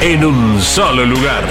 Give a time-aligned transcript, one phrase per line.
[0.00, 1.44] en un solo lugar.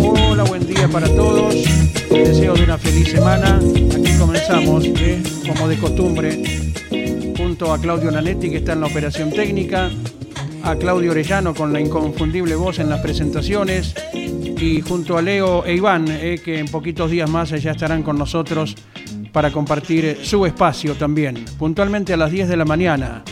[0.00, 1.54] Hola, buen día para todos.
[2.10, 3.60] Deseo de una feliz semana.
[3.96, 6.42] Aquí comenzamos, eh, como de costumbre,
[7.36, 9.90] junto a Claudio Nanetti, que está en la operación técnica,
[10.62, 13.94] a Claudio Orellano con la inconfundible voz en las presentaciones,
[14.60, 18.18] y junto a Leo e Iván, eh, que en poquitos días más ya estarán con
[18.18, 18.74] nosotros
[19.32, 21.44] para compartir su espacio también.
[21.58, 23.22] Puntualmente a las 10 de la mañana,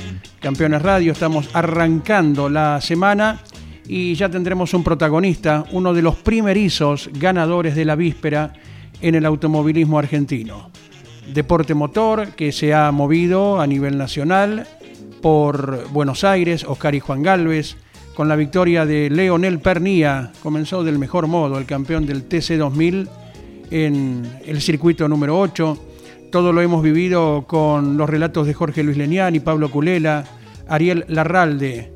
[0.40, 3.40] Campeones Radio, estamos arrancando la semana
[3.88, 8.52] y ya tendremos un protagonista, uno de los primerizos ganadores de la víspera
[9.00, 10.70] en el automovilismo argentino.
[11.32, 14.66] Deporte motor que se ha movido a nivel nacional
[15.26, 17.74] por Buenos Aires, Oscar y Juan Galvez,
[18.14, 23.08] con la victoria de Leonel Pernía, comenzó del mejor modo, el campeón del TC2000
[23.72, 25.78] en el circuito número 8.
[26.30, 30.24] Todo lo hemos vivido con los relatos de Jorge Luis Leniani, Pablo Culela,
[30.68, 31.90] Ariel Larralde.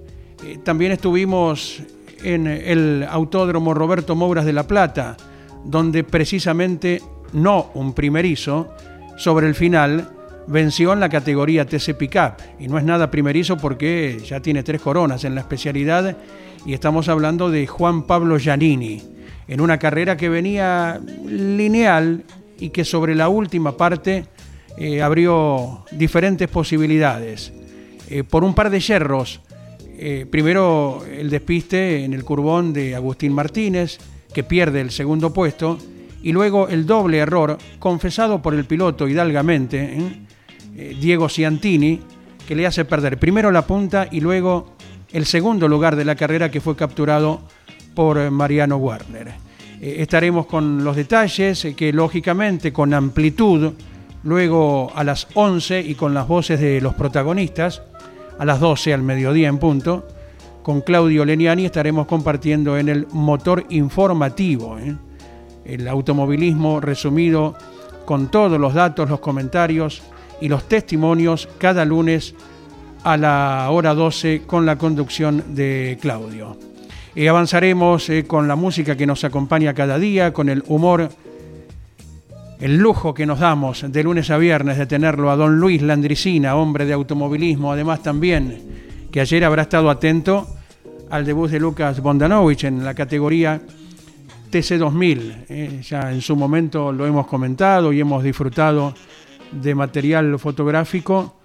[0.45, 1.85] Eh, También estuvimos
[2.25, 5.17] en el Autódromo Roberto Mouras de La Plata,
[5.65, 7.01] donde precisamente
[7.33, 8.75] no un primerizo,
[9.17, 10.20] sobre el final
[10.51, 12.35] venció en la categoría TC Pickup.
[12.59, 16.17] Y no es nada primerizo porque ya tiene tres coronas en la especialidad
[16.67, 19.01] y estamos hablando de Juan Pablo Giannini,
[19.49, 22.25] en una carrera que venía lineal
[22.59, 24.27] y que sobre la última parte
[24.77, 27.53] eh, abrió diferentes posibilidades.
[28.09, 29.41] Eh, por un par de yerros,
[29.99, 33.99] eh, primero el despiste en el curbón de Agustín Martínez,
[34.35, 35.79] que pierde el segundo puesto,
[36.23, 40.29] y luego el doble error confesado por el piloto hidalgamente,
[40.81, 40.97] ¿eh?
[40.99, 42.01] Diego Ciantini,
[42.47, 44.75] que le hace perder primero la punta y luego
[45.13, 47.43] el segundo lugar de la carrera que fue capturado
[47.95, 49.29] por Mariano Warner.
[49.81, 53.73] Eh, estaremos con los detalles, eh, que lógicamente con amplitud,
[54.25, 57.83] luego a las 11 y con las voces de los protagonistas,
[58.39, 60.07] a las 12 al mediodía en punto,
[60.63, 64.77] con Claudio Leniani estaremos compartiendo en el motor informativo,
[65.65, 67.55] el automovilismo resumido
[68.05, 70.03] con todos los datos, los comentarios
[70.41, 72.35] y los testimonios cada lunes
[73.05, 76.57] a la hora 12 con la conducción de Claudio.
[77.15, 81.11] Y avanzaremos eh, con la música que nos acompaña cada día, con el humor,
[82.61, 86.57] el lujo que nos damos de lunes a viernes de tenerlo a don Luis Landricina,
[86.57, 90.47] hombre de automovilismo, además también que ayer habrá estado atento
[91.11, 93.61] al debut de Lucas Bondanovich en la categoría
[94.53, 95.45] TC2000.
[95.49, 98.95] eh, ya en su momento lo hemos comentado y hemos disfrutado
[99.53, 101.37] de material fotográfico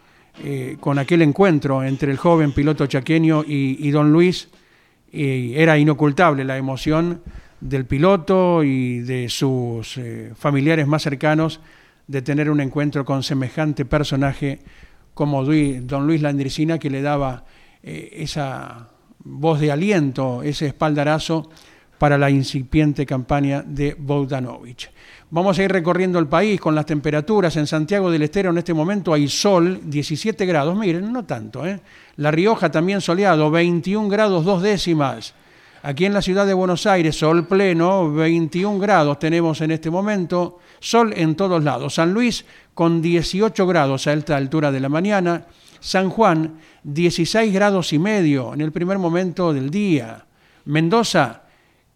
[0.44, 4.50] eh, con aquel encuentro entre el joven piloto chaqueño y, don Luis.
[5.12, 7.22] Y era inocultable la emoción
[7.62, 11.62] del piloto y de sus eh, familiares más cercanos
[12.08, 14.60] de tener un encuentro con semejante personaje
[15.14, 17.46] como don Luis Landricina que le daba
[17.82, 18.90] eh, esa
[19.24, 21.50] voz de aliento, ese espaldarazo
[21.98, 24.92] para la incipiente campaña de Bogdanovich.
[25.32, 27.56] Vamos a ir recorriendo el país con las temperaturas.
[27.58, 30.78] En Santiago del Estero en este momento hay sol, 17 grados.
[30.78, 31.66] Miren, no tanto.
[31.66, 31.80] ¿eh?
[32.18, 35.34] La Rioja también soleado, 21 grados dos décimas.
[35.82, 40.60] Aquí en la ciudad de Buenos Aires, sol pleno, 21 grados tenemos en este momento.
[40.80, 41.96] Sol en todos lados.
[41.96, 42.46] San Luis
[42.76, 45.46] con 18 grados a esta altura de la mañana.
[45.80, 50.26] San Juan, 16 grados y medio en el primer momento del día.
[50.66, 51.45] Mendoza,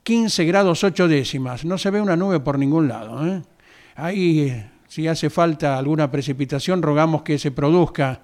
[0.09, 1.65] 15 grados 8 décimas.
[1.65, 3.27] No se ve una nube por ningún lado.
[3.27, 3.43] ¿eh?
[3.95, 8.19] Ahí, eh, si hace falta alguna precipitación, rogamos que se produzca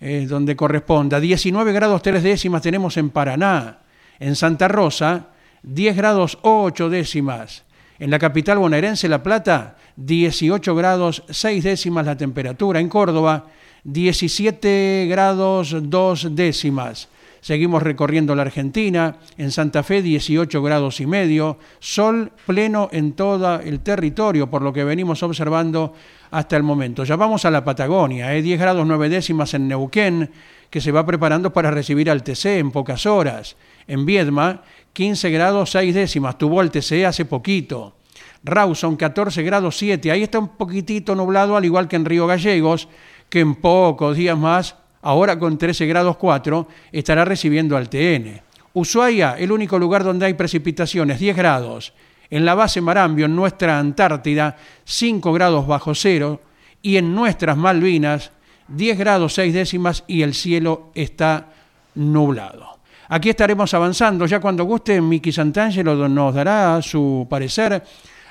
[0.00, 1.18] eh, donde corresponda.
[1.18, 3.80] 19 grados 3 décimas tenemos en Paraná.
[4.20, 5.30] En Santa Rosa,
[5.64, 7.64] 10 grados 8 décimas.
[7.98, 12.78] En la capital bonaerense, La Plata, 18 grados 6 décimas la temperatura.
[12.78, 13.46] En Córdoba,
[13.82, 17.08] 17 grados 2 décimas.
[17.44, 23.60] Seguimos recorriendo la Argentina, en Santa Fe 18 grados y medio, sol pleno en todo
[23.60, 25.92] el territorio, por lo que venimos observando
[26.30, 27.04] hasta el momento.
[27.04, 28.56] Ya vamos a la Patagonia, 10 ¿eh?
[28.56, 30.30] grados 9 décimas en Neuquén,
[30.70, 33.56] que se va preparando para recibir al TC en pocas horas.
[33.86, 34.62] En Viedma,
[34.94, 37.94] 15 grados 6 décimas, tuvo al TC hace poquito.
[38.42, 42.88] Rawson, 14 grados 7, ahí está un poquitito nublado, al igual que en Río Gallegos,
[43.28, 48.40] que en pocos días más ahora con 13 grados 4, estará recibiendo al TN.
[48.72, 51.92] Ushuaia, el único lugar donde hay precipitaciones, 10 grados.
[52.30, 56.40] En la base Marambio, en nuestra Antártida, 5 grados bajo cero.
[56.82, 58.32] Y en nuestras Malvinas,
[58.68, 61.52] 10 grados 6 décimas y el cielo está
[61.94, 62.78] nublado.
[63.08, 64.26] Aquí estaremos avanzando.
[64.26, 67.82] Ya cuando guste, Miki Santangelo nos dará su parecer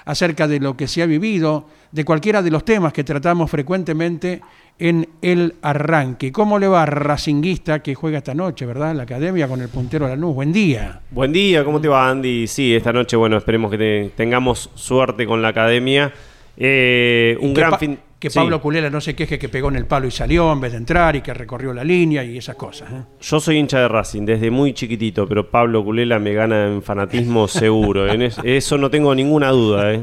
[0.06, 4.42] acerca de lo que se ha vivido, de cualquiera de los temas que tratamos frecuentemente
[4.80, 6.32] en el arranque.
[6.32, 8.96] ¿Cómo le va Racinguista que juega esta noche, verdad?
[8.96, 10.36] La academia con el puntero de la luz.
[10.36, 11.02] Buen día.
[11.12, 12.48] Buen día, ¿cómo te va Andy?
[12.48, 16.12] Sí, esta noche, bueno, esperemos que tengamos suerte con la academia.
[16.58, 18.00] Eh, un gran fin.
[18.24, 20.72] Que Pablo Culela no se queje que pegó en el palo y salió en vez
[20.72, 22.90] de entrar y que recorrió la línea y esas cosas.
[22.90, 23.04] ¿eh?
[23.20, 27.48] Yo soy hincha de Racing desde muy chiquitito, pero Pablo Culela me gana en fanatismo
[27.50, 28.08] seguro.
[28.08, 29.94] En eso no tengo ninguna duda.
[29.94, 30.02] ¿eh?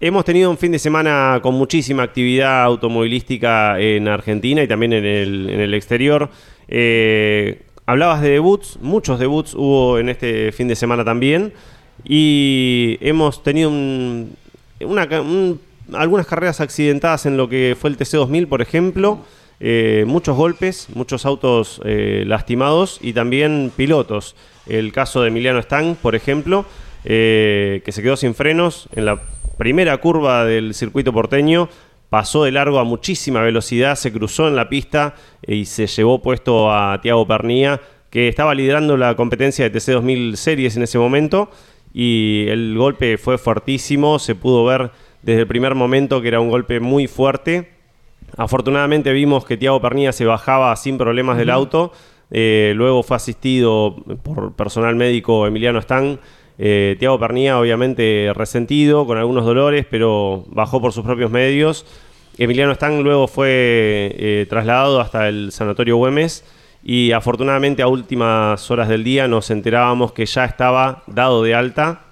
[0.00, 5.04] Hemos tenido un fin de semana con muchísima actividad automovilística en Argentina y también en
[5.04, 6.30] el, exterior.
[6.68, 11.52] Eh, hablabas de debuts, muchos debuts hubo en este fin de semana también.
[12.02, 13.70] Y hemos tenido
[15.94, 19.20] algunas carreras accidentadas en lo que fue el TC2000, por ejemplo.
[19.62, 24.36] Eh, muchos golpes, muchos autos eh, lastimados y también pilotos.
[24.66, 26.64] El caso de Emiliano Stang, por ejemplo,
[27.02, 29.22] que se quedó sin frenos en la
[29.56, 31.68] primera curva del circuito porteño,
[32.10, 35.14] pasó de largo a muchísima velocidad, se cruzó en la pista
[35.46, 40.76] y se llevó puesto a Tiago Pernía, que estaba liderando la competencia de TC2000 Series
[40.76, 41.50] en ese momento.
[41.94, 44.90] Y el golpe fue fuertísimo, se pudo ver
[45.22, 47.70] desde el primer momento que era un golpe muy fuerte.
[48.36, 51.92] Afortunadamente vimos que Tiago Pernía se bajaba sin problemas del auto.
[52.30, 56.18] Eh, luego fue asistido por personal médico Emiliano Stang
[56.62, 61.86] eh, Tiago Pernía, obviamente resentido, con algunos dolores, pero bajó por sus propios medios.
[62.36, 66.44] Emiliano Stang luego fue eh, trasladado hasta el Sanatorio Güemes
[66.84, 72.02] y afortunadamente a últimas horas del día nos enterábamos que ya estaba dado de alta.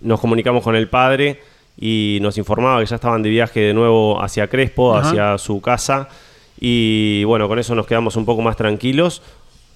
[0.00, 1.40] Nos comunicamos con el padre
[1.84, 6.08] y nos informaba que ya estaban de viaje de nuevo hacia Crespo, hacia su casa.
[6.60, 9.20] Y bueno, con eso nos quedamos un poco más tranquilos.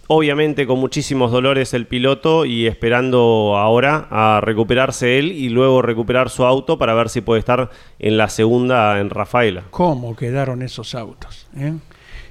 [0.06, 6.30] Obviamente con muchísimos dolores el piloto y esperando ahora a recuperarse él y luego recuperar
[6.30, 9.64] su auto para ver si puede estar en la segunda en Rafaela.
[9.70, 11.48] ¿Cómo quedaron esos autos?
[11.56, 11.72] Eh?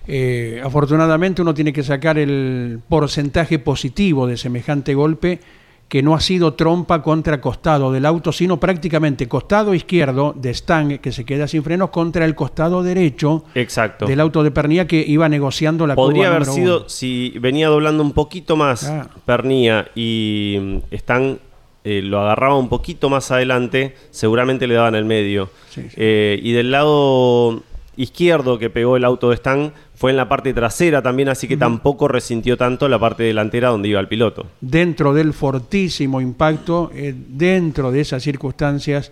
[0.08, 5.42] Eh, afortunadamente uno tiene que sacar el porcentaje positivo de semejante golpe
[5.88, 11.00] que no ha sido trompa contra costado del auto, sino prácticamente costado izquierdo de Stang,
[11.00, 14.06] que se queda sin frenos, contra el costado derecho Exacto.
[14.06, 18.14] del auto de Pernía que iba negociando la Podría haber sido, si venía doblando un
[18.14, 18.92] poquito más
[19.26, 21.38] Pernía y mm, Stang
[21.84, 25.52] eh, lo agarraba un poquito más adelante, seguramente le daban el medio.
[25.78, 27.62] Eh, y del lado
[27.98, 31.58] izquierdo que pegó el auto de Stang fue en la parte trasera también, así que
[31.58, 34.48] tampoco resintió tanto la parte delantera donde iba el piloto.
[34.62, 39.12] Dentro del fortísimo impacto, eh, dentro de esas circunstancias,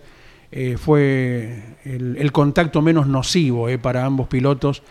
[0.52, 4.82] eh, fue el, contacto menos nocivo eh, para ambos pilotos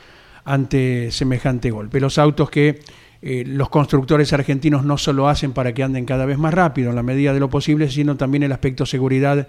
[0.44, 2.00] ante semejante golpe.
[2.00, 2.80] Los autos que
[3.26, 7.04] los constructores argentinos no solo hacen para que anden cada vez más rápido en la
[7.04, 9.48] medida de lo posible, sino también el aspecto seguridad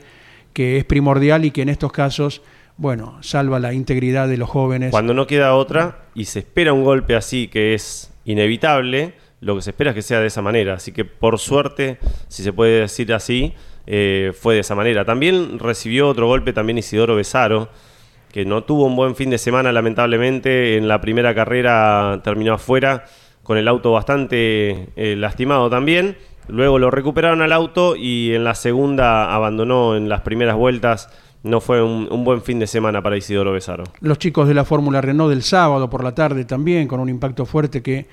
[0.52, 2.40] que es primordial y que en estos casos
[2.76, 4.90] bueno, salva la integridad de los jóvenes.
[4.90, 9.62] Cuando no queda otra y se espera un golpe así que es inevitable, lo que
[9.62, 10.74] se espera es que sea de esa manera.
[10.74, 13.54] Así que por suerte, si se puede decir así,
[13.86, 15.04] eh, fue de esa manera.
[15.04, 17.68] También recibió otro golpe también Isidoro Besaro,
[18.32, 20.76] que no tuvo un buen fin de semana lamentablemente.
[20.76, 23.04] En la primera carrera terminó afuera
[23.44, 26.16] con el auto bastante eh, lastimado también.
[26.48, 31.08] Luego lo recuperaron al auto y en la segunda abandonó en las primeras vueltas
[31.44, 33.84] no fue un, buen fin de semana para Isidoro Besaro.
[34.00, 37.44] Los chicos de la Fórmula Renault del sábado por la tarde también, con un impacto
[37.44, 38.06] fuerte que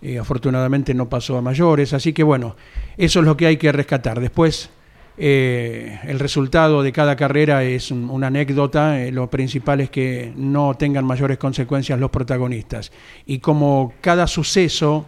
[0.00, 1.92] eh, afortunadamente no pasó a mayores.
[1.92, 2.56] Así que bueno,
[2.96, 4.18] eso es lo que hay que rescatar.
[4.18, 4.70] Después,
[5.18, 9.02] eh, el resultado de cada carrera es una anécdota.
[9.02, 12.92] Eh, lo principal es que no tengan mayores consecuencias los protagonistas.
[13.26, 15.06] Y como cada suceso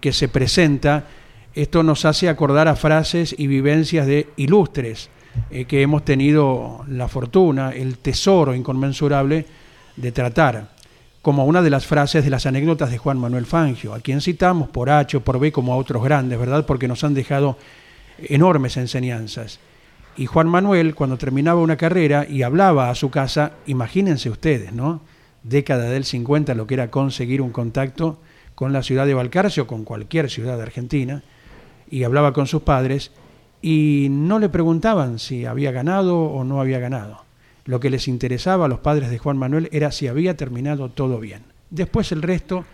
[0.00, 1.06] que se presenta,
[1.54, 5.08] esto nos hace acordar a frases y vivencias de ilustres
[5.50, 9.46] eh, que hemos tenido la fortuna, el tesoro inconmensurable
[9.96, 10.68] de tratar
[11.22, 14.68] como una de las frases de las anécdotas de Juan Manuel Fangio, a quien citamos
[14.68, 16.66] por H o por B como a otros grandes, ¿verdad?
[16.66, 17.56] Porque nos han dejado
[18.18, 19.60] enormes enseñanzas.
[20.16, 25.00] Y Juan Manuel, cuando terminaba una carrera y hablaba a su casa, imagínense ustedes, ¿no?
[25.44, 28.20] Década del 50, lo que era conseguir un contacto
[28.54, 31.22] con la ciudad de Valcarce o con cualquier ciudad de Argentina,
[31.88, 33.12] y hablaba con sus padres,
[33.62, 37.22] y no le preguntaban si había ganado o no había ganado.
[37.64, 41.20] Lo que les interesaba a los padres de Juan Manuel era si había terminado todo
[41.20, 41.44] bien.
[41.70, 42.64] Después el resto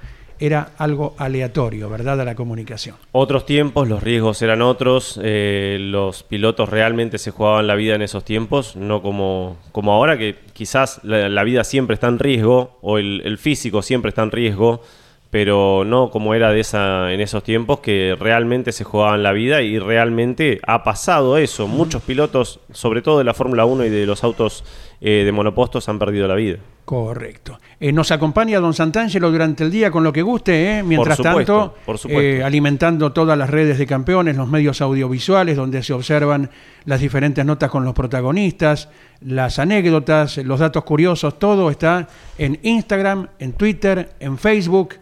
[0.41, 2.97] era algo aleatorio, ¿verdad?, a la comunicación.
[3.13, 8.03] Otros tiempos, los riesgos eran otros, eh, los pilotos realmente se jugaban la vida en
[8.03, 12.99] esos tiempos, no como, como ahora, que quizás la, vida siempre está en riesgo, o
[12.99, 14.83] el, el, físico siempre está en riesgo,
[15.31, 19.63] pero no como era de esa, en esos tiempos, que realmente se jugaban la vida
[19.63, 21.67] y realmente ha pasado eso.
[21.67, 24.65] Muchos pilotos, sobre todo de la Fórmula 1 y de los autos
[25.01, 26.59] eh, de monopostos, han perdido la vida.
[26.89, 27.59] Correcto.
[27.81, 30.83] Eh, nos acompaña don Santangelo durante el día con lo que guste, ¿eh?
[30.83, 31.75] mientras tanto,
[32.09, 36.49] eh, alimentando todas las redes de campeones, los medios audiovisuales, donde se observan
[36.87, 38.89] las diferentes notas con los protagonistas,
[39.21, 42.09] las anécdotas, los datos curiosos, todo está
[42.39, 44.95] en Instagram, en Twitter, en Facebook.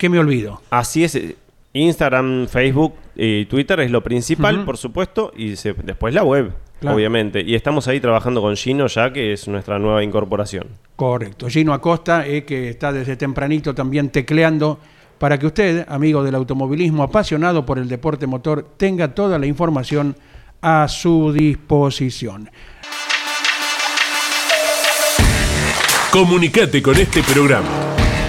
[0.00, 0.62] ¿Qué me olvido?
[0.70, 1.20] Así es.
[1.74, 7.42] Instagram, Facebook y Twitter es lo principal, por supuesto, y después la web obviamente.
[7.42, 10.68] Y estamos ahí trabajando con Gino ya, que es nuestra nueva incorporación.
[10.96, 11.50] Correcto.
[11.50, 14.78] Gino Acosta, eh, que está desde tempranito también tecleando
[15.18, 20.16] para que usted, amigo del automovilismo, apasionado por el deporte motor, tenga toda la información
[20.62, 22.48] a su disposición.
[26.10, 27.89] Comunicate con este programa.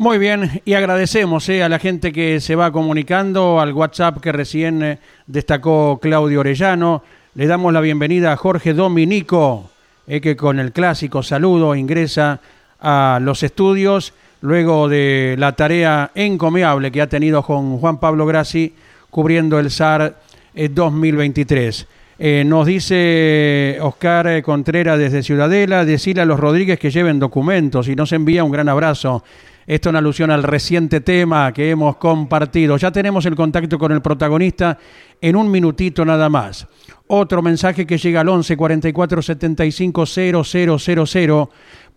[0.00, 4.30] Muy bien, y agradecemos eh, a la gente que se va comunicando, al WhatsApp que
[4.30, 7.02] recién eh, destacó Claudio Orellano,
[7.34, 9.72] le damos la bienvenida a Jorge Dominico,
[10.06, 12.38] eh, que con el clásico saludo ingresa
[12.80, 18.72] a los estudios luego de la tarea encomiable que ha tenido con Juan Pablo Grassi
[19.10, 20.14] cubriendo el SAR
[20.54, 21.88] 2023.
[22.20, 27.94] Eh, nos dice Oscar Contreras desde Ciudadela, decirle a los Rodríguez que lleven documentos y
[27.94, 29.22] nos envía un gran abrazo.
[29.68, 32.78] Esto en alusión al reciente tema que hemos compartido.
[32.78, 34.78] Ya tenemos el contacto con el protagonista
[35.20, 36.66] en un minutito nada más.
[37.06, 41.48] Otro mensaje que llega al 11 44 75 0000.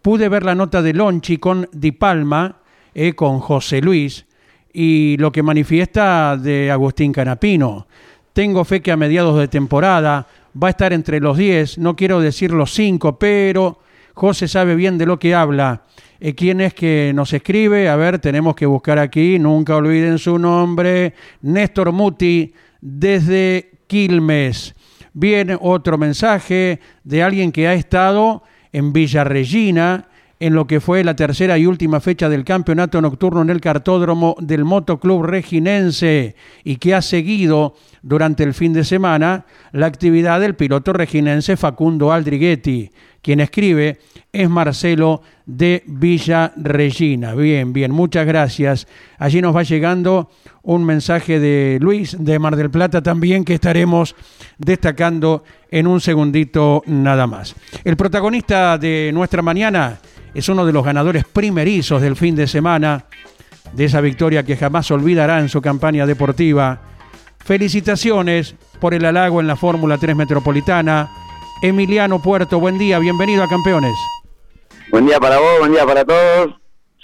[0.01, 2.57] Pude ver la nota de Lonchi con Di Palma,
[2.93, 4.25] eh, con José Luis,
[4.73, 7.87] y lo que manifiesta de Agustín Canapino.
[8.33, 10.27] Tengo fe que a mediados de temporada
[10.61, 13.79] va a estar entre los 10, no quiero decir los 5, pero
[14.13, 15.83] José sabe bien de lo que habla.
[16.23, 17.89] Eh, ¿Quién es que nos escribe?
[17.89, 24.75] A ver, tenemos que buscar aquí, nunca olviden su nombre, Néstor Muti, desde Quilmes.
[25.13, 30.09] Viene otro mensaje de alguien que ha estado en Villa Regina,
[30.39, 34.35] en lo que fue la tercera y última fecha del campeonato nocturno en el cartódromo
[34.39, 40.55] del Motoclub Reginense y que ha seguido durante el fin de semana la actividad del
[40.55, 42.91] piloto reginense Facundo Aldriguetti.
[43.21, 43.99] Quien escribe
[44.33, 47.35] es Marcelo de Villa Regina.
[47.35, 48.87] Bien, bien, muchas gracias.
[49.19, 50.29] Allí nos va llegando
[50.63, 54.15] un mensaje de Luis de Mar del Plata también que estaremos
[54.57, 57.55] destacando en un segundito nada más.
[57.83, 59.99] El protagonista de nuestra mañana
[60.33, 63.05] es uno de los ganadores primerizos del fin de semana
[63.73, 66.81] de esa victoria que jamás olvidará en su campaña deportiva.
[67.39, 71.09] Felicitaciones por el halago en la Fórmula 3 Metropolitana
[71.61, 72.59] Emiliano Puerto.
[72.59, 73.93] Buen día, bienvenido a Campeones.
[74.91, 76.55] Buen día para vos, buen día para todos.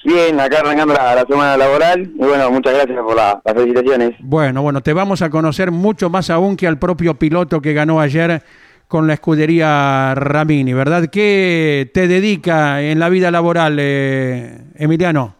[0.04, 4.16] Bien, acá arrancando la, semana laboral y bueno, muchas gracias por las felicitaciones.
[4.20, 8.00] Bueno, bueno, te vamos a conocer mucho más aún que al propio piloto que ganó
[8.00, 8.42] ayer
[8.88, 11.08] con la escudería Ramini, ¿verdad?
[11.12, 15.36] ¿Qué te dedica en la vida laboral, eh, Emiliano?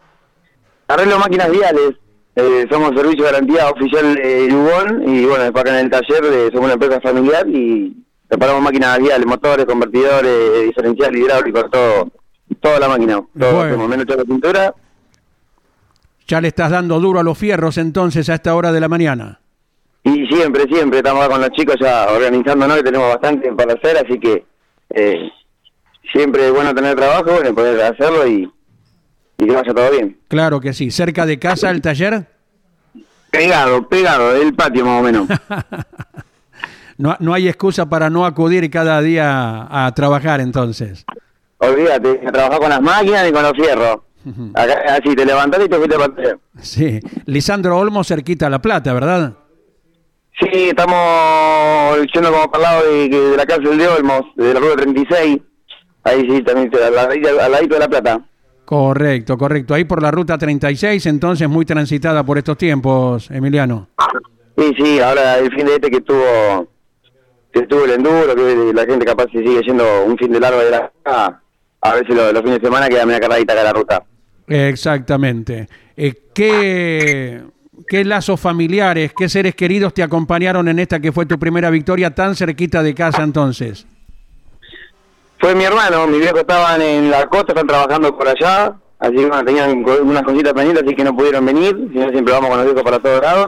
[0.88, 1.94] Arreglo máquinas viales.
[2.36, 6.50] Eh, somos servicio de garantía oficial de Lugón y bueno, después acá en el taller
[6.52, 7.96] somos una empresa familiar y
[8.28, 12.12] Preparamos máquinas viales, motores, convertidores, diferencial, hidráulico, todo,
[12.60, 13.22] toda la máquina.
[13.38, 14.74] Todo, menos toda la pintura.
[16.26, 19.40] Ya le estás dando duro a los fierros entonces a esta hora de la mañana.
[20.04, 24.20] Y siempre, siempre estamos con los chicos ya organizándonos, que tenemos bastante para hacer, así
[24.20, 24.44] que
[24.90, 25.30] eh,
[26.12, 28.50] siempre es bueno tener trabajo, bueno, poder hacerlo y,
[29.38, 30.18] y que vaya todo bien.
[30.28, 30.90] Claro que sí.
[30.90, 32.26] ¿Cerca de casa el taller?
[33.30, 35.28] Pegado, pegado, del patio más o menos.
[36.98, 41.04] No, no hay excusa para no acudir cada día a trabajar entonces.
[41.58, 43.98] Olvídate, a trabajar con las máquinas y con los fierros.
[44.54, 46.38] Acá, así, te levantaste y te fuiste para.
[46.60, 47.00] Sí.
[47.26, 49.34] Lisandro Olmo cerquita a La Plata, ¿verdad?
[50.40, 54.60] Sí, estamos yendo como para el lado de, de la cárcel de Olmos, de la
[54.60, 55.38] ruta 36.
[56.04, 58.20] Ahí sí, también, al ladito, al ladito de La Plata.
[58.64, 59.74] Correcto, correcto.
[59.74, 63.88] Ahí por la ruta 36, entonces muy transitada por estos tiempos, Emiliano.
[64.56, 66.68] Sí, sí, ahora el fin de este que estuvo,
[67.58, 70.58] que estuvo el enduro, que la gente capaz se sigue yendo un fin de largo
[70.60, 70.92] de la
[71.80, 74.02] a ver si lo- los fines de semana queda media cargadita acá la ruta.
[74.48, 75.68] Exactamente.
[75.96, 77.40] Eh, ¿qué,
[77.86, 82.14] ¿Qué lazos familiares, qué seres queridos te acompañaron en esta que fue tu primera victoria
[82.14, 83.86] tan cerquita de casa entonces?
[85.38, 89.26] Fue mi hermano, mi viejo estaban en la costa, están trabajando por allá, así que
[89.26, 92.58] bueno, tenían unas cositas pendientes, así que no pudieron venir, si no siempre vamos con
[92.58, 93.46] los viejos para todos lados.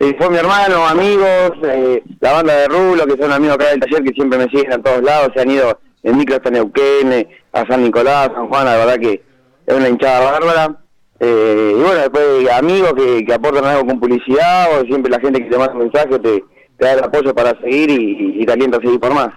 [0.00, 3.80] Y fue mi hermano, amigos, eh, la banda de Rulo, que son amigos acá del
[3.80, 7.12] taller, que siempre me siguen a todos lados, se han ido en micro hasta Neuquén,
[7.12, 9.22] eh, a San Nicolás, San Juan, la verdad que
[9.66, 10.76] es una hinchada bárbara.
[11.20, 15.48] Eh, y bueno, después amigos que, aportan algo con publicidad, o siempre la gente que
[15.48, 16.44] te manda un mensaje te,
[16.76, 19.30] te da el apoyo para seguir y, y te alienta a seguir por más.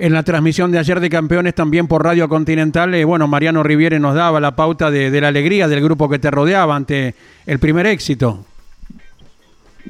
[0.00, 4.00] En la transmisión de ayer de campeones también por Radio Continental, eh, bueno, Mariano Riviere
[4.00, 7.14] nos daba la pauta de la alegría del grupo que te rodeaba ante
[7.46, 8.44] el primer éxito.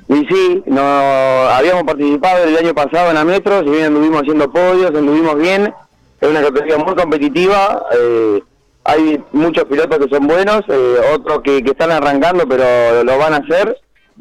[0.08, 4.50] Y sí, no habíamos participado el año pasado en la Metro, si bien anduvimos haciendo
[4.50, 5.72] podios, anduvimos bien,
[6.20, 8.42] es una categoría muy competitiva, eh,
[8.84, 13.34] hay muchos pilotos que son buenos, eh, otros que, que están arrancando pero lo van
[13.34, 13.76] a hacer,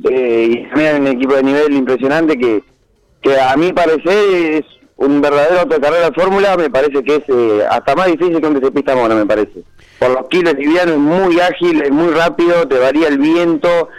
[0.10, 2.64] eh, y también hay un equipo de nivel impresionante que,
[3.22, 7.96] que a mi parecer es un verdadero auto de fórmula, me parece que es hasta
[7.96, 9.64] más difícil que un pista mono, me parece.
[9.98, 13.90] Por los kilos livianos, es muy ágil, es muy rápido, te varía el viento,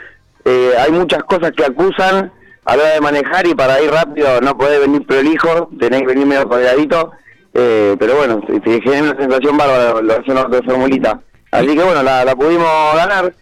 [0.45, 2.33] eh, hay muchas cosas que acusan
[2.65, 6.07] a la hora de manejar y para ir rápido no podés venir prolijo, tenés que
[6.07, 7.13] venir medio colgadito,
[7.55, 11.21] eh, pero bueno, te, genera una sensación bárbara lo son de formulita.
[11.51, 13.35] Así que bueno, la, pudimos ganar.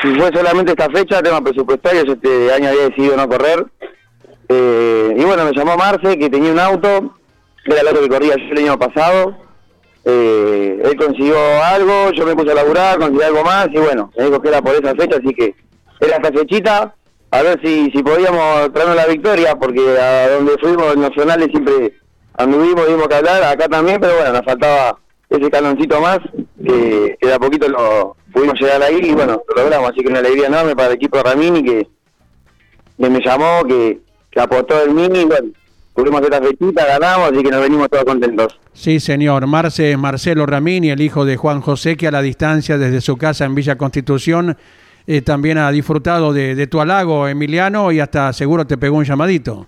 [0.00, 3.66] Si fue solamente esta fecha, tema presupuestario, yo este año había decidido no correr.
[4.48, 7.16] Eh, y bueno, me llamó Marce, que tenía un auto,
[7.64, 9.36] era el auto que corría yo el año pasado.
[10.04, 14.24] Eh, él consiguió algo, yo me puse a laburar, conseguí algo más y bueno, me
[14.24, 15.54] dijo que era por esa fecha, así que
[16.02, 16.94] era esta fechita,
[17.30, 21.94] a ver si, si podíamos traernos la victoria, porque a donde fuimos nacionales siempre
[22.34, 24.98] anduvimos, dimos que hablar, acá también, pero bueno, nos faltaba
[25.30, 26.18] ese canoncito más,
[26.62, 30.08] que, que de a poquito lo pudimos llegar ahí y bueno, lo logramos, así que
[30.08, 31.88] una alegría enorme para el equipo de Ramini que,
[32.98, 35.48] me llamó, que, que apostó el mini, y bueno,
[36.18, 38.58] hacer esta fechita, ganamos, así que nos venimos todos contentos.
[38.72, 39.46] Sí, señor.
[39.46, 43.44] Marce Marcelo Ramini, el hijo de Juan José, que a la distancia desde su casa
[43.44, 44.56] en Villa Constitución
[45.06, 49.04] eh, también ha disfrutado de, de tu halago, Emiliano, y hasta seguro te pegó un
[49.04, 49.66] llamadito.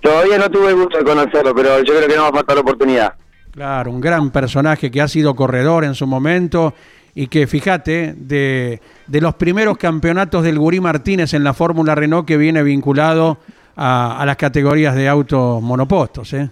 [0.00, 2.56] Todavía no tuve el gusto de conocerlo, pero yo creo que no va a faltar
[2.56, 3.14] la oportunidad.
[3.52, 6.74] Claro, un gran personaje que ha sido corredor en su momento
[7.14, 12.26] y que, fíjate, de, de los primeros campeonatos del Gurí Martínez en la Fórmula Renault
[12.26, 13.38] que viene vinculado
[13.76, 16.32] a, a las categorías de autos monopostos.
[16.32, 16.48] ¿eh?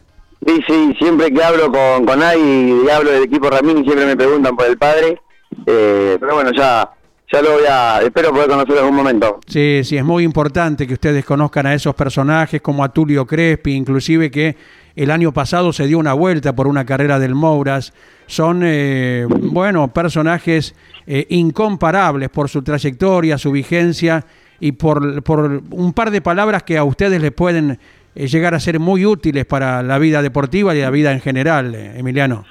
[0.47, 4.55] Sí, sí, siempre que hablo con, con y hablo del equipo Ramini siempre me preguntan
[4.55, 5.21] por el padre,
[5.66, 6.88] eh, pero bueno, ya
[7.33, 9.40] ya lo voy a, espero poder conocerlo en algún momento.
[9.47, 13.75] Sí, sí, es muy importante que ustedes conozcan a esos personajes como a Tulio Crespi,
[13.75, 14.57] inclusive que
[14.97, 17.93] el año pasado se dio una vuelta por una carrera del Mouras.
[18.27, 20.75] Son, eh, bueno, personajes
[21.07, 24.25] eh, incomparables por su trayectoria, su vigencia
[24.61, 27.79] y por, por un par de palabras que a ustedes les pueden
[28.14, 31.75] eh, llegar a ser muy útiles para la vida deportiva y la vida en general,
[31.75, 32.45] eh, Emiliano.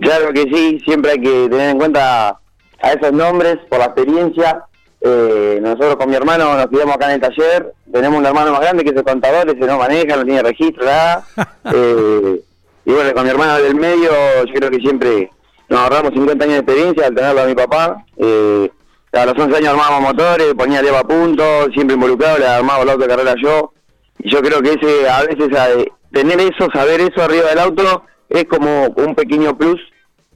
[0.00, 2.38] Claro que sí, siempre hay que tener en cuenta
[2.86, 4.64] a esos nombres por la experiencia.
[5.00, 8.60] Eh, nosotros con mi hermano nos quedamos acá en el taller, tenemos un hermano más
[8.60, 11.24] grande que es el contador, ese no maneja, no tiene registro, nada.
[11.74, 12.40] Eh,
[12.84, 14.10] y bueno, con mi hermano del medio,
[14.46, 15.32] yo creo que siempre
[15.68, 18.04] nos ahorramos 50 años de experiencia al tenerlo a mi papá.
[18.16, 18.70] Eh,
[19.12, 21.42] a los 11 años armábamos motores, ponía el a punto,
[21.74, 23.72] siempre involucrado, le armaba el auto de carrera yo.
[24.20, 28.04] Y yo creo que ese a veces eh, tener eso, saber eso arriba del auto,
[28.28, 29.80] es como un pequeño plus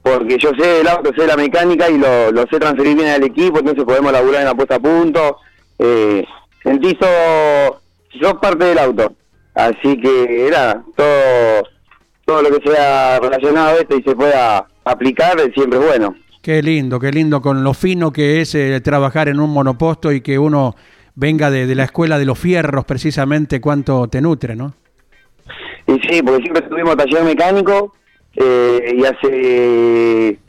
[0.01, 3.09] porque yo sé del auto, sé de la mecánica y lo, lo sé transferir bien
[3.09, 5.37] al equipo, entonces podemos laburar en la puesta a punto.
[5.77, 6.23] Eh,
[6.63, 7.81] sentí sos,
[8.19, 9.13] sos parte del auto,
[9.53, 11.63] así que era todo,
[12.25, 16.15] todo lo que sea relacionado a esto y se pueda aplicar siempre es bueno.
[16.41, 20.21] Qué lindo, qué lindo con lo fino que es eh, trabajar en un monoposto y
[20.21, 20.75] que uno
[21.13, 24.73] venga de, de la escuela de los fierros precisamente cuánto te nutre, ¿no?
[25.85, 27.93] Y sí, porque siempre tuvimos taller mecánico
[28.35, 30.39] eh, y hace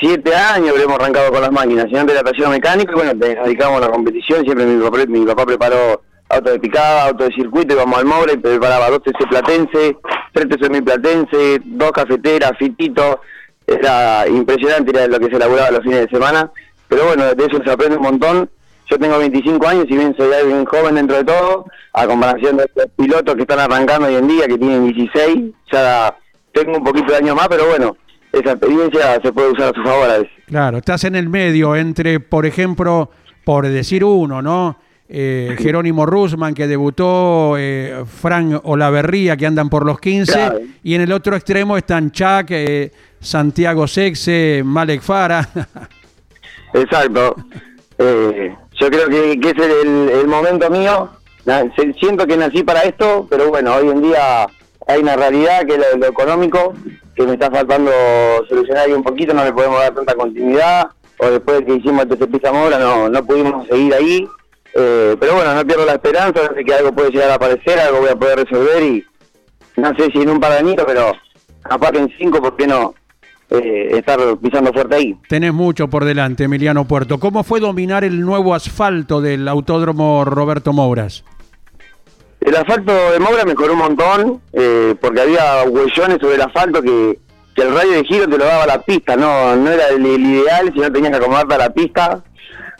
[0.00, 3.12] siete años que hemos arrancado con las máquinas, y antes era taller mecánico, y bueno,
[3.14, 7.24] nos dedicamos a la competición, siempre mi papá, mi papá preparó auto de picada, auto
[7.24, 9.96] de circuito, íbamos al Mobre, preparaba dos TC Platense,
[10.32, 13.16] tres TC Platense, dos cafeteras, fititos,
[13.66, 16.50] era impresionante era lo que se elaboraba los fines de semana,
[16.88, 18.50] pero bueno, de eso se aprende un montón.
[18.90, 22.70] Yo tengo 25 años, y bien soy alguien joven dentro de todo, a comparación de
[22.74, 26.14] los pilotos que están arrancando hoy en día, que tienen 16, ya
[26.52, 27.96] tengo un poquito de años más, pero bueno,
[28.32, 30.32] esa experiencia se puede usar a su favor a veces.
[30.46, 33.10] Claro, estás en el medio entre, por ejemplo,
[33.44, 34.76] por decir uno, ¿no?
[35.14, 41.02] Eh, Jerónimo Rusman, que debutó, eh, Frank Olaverría, que andan por los 15, y en
[41.02, 45.46] el otro extremo están Chuck, eh, Santiago Sexe, Malek Fara.
[46.72, 47.36] Exacto.
[47.98, 51.10] Eh, yo creo que, que es el, momento mío.
[52.00, 54.46] Siento que nací para esto, pero bueno, hoy en día
[54.92, 56.74] hay una realidad que es lo, económico,
[57.14, 57.90] que me está faltando
[58.48, 62.02] solucionar ahí un poquito, no le podemos dar tanta continuidad, o después de que hicimos
[62.02, 64.28] el TCP Zamora no, no pudimos seguir ahí,
[64.74, 68.00] eh, pero bueno, no pierdo la esperanza de que algo puede llegar a aparecer, algo
[68.00, 69.04] voy a poder resolver y
[69.76, 71.12] no sé si en un par de años, pero
[71.64, 72.94] aparte en cinco, ¿por qué no
[73.50, 75.16] eh, estar pisando fuerte ahí?
[75.28, 77.18] Tenés mucho por delante, Emiliano Puerto.
[77.18, 81.24] ¿Cómo fue dominar el nuevo asfalto del autódromo Roberto Mouras?
[82.44, 87.18] El asfalto de Moura mejoró un montón, eh, porque había huellones sobre el asfalto que,
[87.54, 90.90] el radio de giro te lo daba la pista, no no era el, ideal, sino
[90.90, 92.24] tenías que acomodarte a la pista.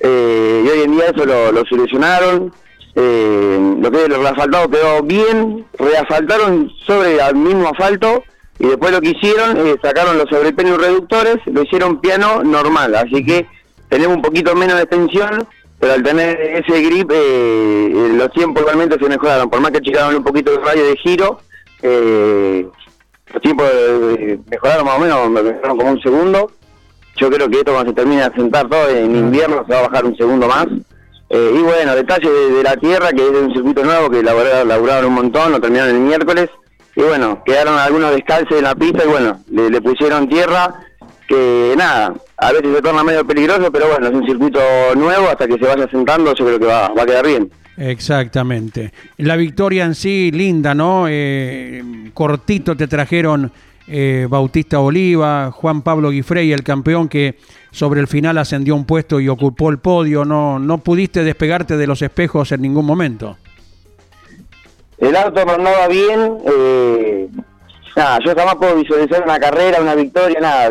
[0.01, 2.53] Eh, y hoy en día eso lo, solucionaron.
[2.96, 8.25] Eh, lo que es el asfaltado quedó bien, reasfaltaron sobre el mismo asfalto
[8.59, 13.46] y después lo que hicieron, sacaron los sobrepenos reductores, lo hicieron piano normal, así que
[13.88, 15.46] tenemos un poquito menos de extensión
[15.82, 20.14] pero al tener ese grip eh, los tiempos realmente se mejoraron, por más que achicaron
[20.14, 21.40] un poquito el radio de giro,
[21.82, 22.64] eh,
[23.32, 23.66] los tiempos
[24.48, 26.52] mejoraron más o menos, mejoraron como un segundo.
[27.16, 29.88] Yo creo que esto cuando se termine de sentar todo en invierno se va a
[29.88, 30.68] bajar un segundo más.
[31.30, 35.06] Eh, y bueno, detalle de, la tierra, que es de un circuito nuevo que laburaron,
[35.06, 36.48] un montón, lo terminaron el miércoles.
[36.94, 40.74] Y bueno, quedaron algunos descalces en la pista y bueno, le pusieron tierra
[41.26, 44.61] que nada, a veces se torna medio peligroso, pero bueno, es un circuito
[44.96, 47.50] nuevo, hasta que se vaya sentando yo creo que va, va a quedar bien.
[47.76, 48.92] Exactamente.
[49.18, 51.07] La victoria en sí, linda, ¿no?
[51.09, 53.50] Eh, cortito te trajeron
[53.87, 57.37] eh, Bautista Oliva, Juan Pablo Guifrey, el campeón que
[57.70, 60.24] sobre el final ascendió un puesto y ocupó el podio.
[60.24, 63.37] No, no pudiste despegarte de los espejos en ningún momento.
[64.98, 66.38] El auto va bien.
[66.46, 67.28] Eh,
[67.96, 70.70] nada, yo jamás puedo visualizar una carrera, una victoria, nada.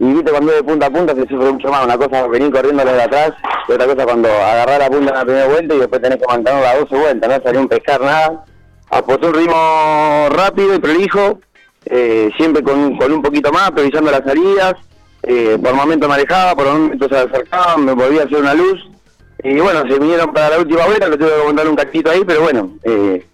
[0.00, 1.84] Y viste cuando de punta a punta se sufre mucho más.
[1.84, 3.32] Una cosa venir corriendo desde atrás,
[3.68, 6.26] y otra cosa cuando agarrar la punta en la primera vuelta y después tenés que
[6.26, 8.44] mantener las 12 vueltas, no salió un pescar nada.
[8.88, 11.40] Apostó un ritmo rápido y prolijo,
[11.84, 14.74] eh, siempre con, con un poquito más, previsando las salidas.
[15.22, 18.80] Eh, por momentos me alejaba, por momentos se acercaba, me volvía a hacer una luz.
[19.44, 22.22] Y bueno, se vinieron para la última vuelta, le tuve que montar un cachito ahí,
[22.26, 23.26] pero bueno, eh,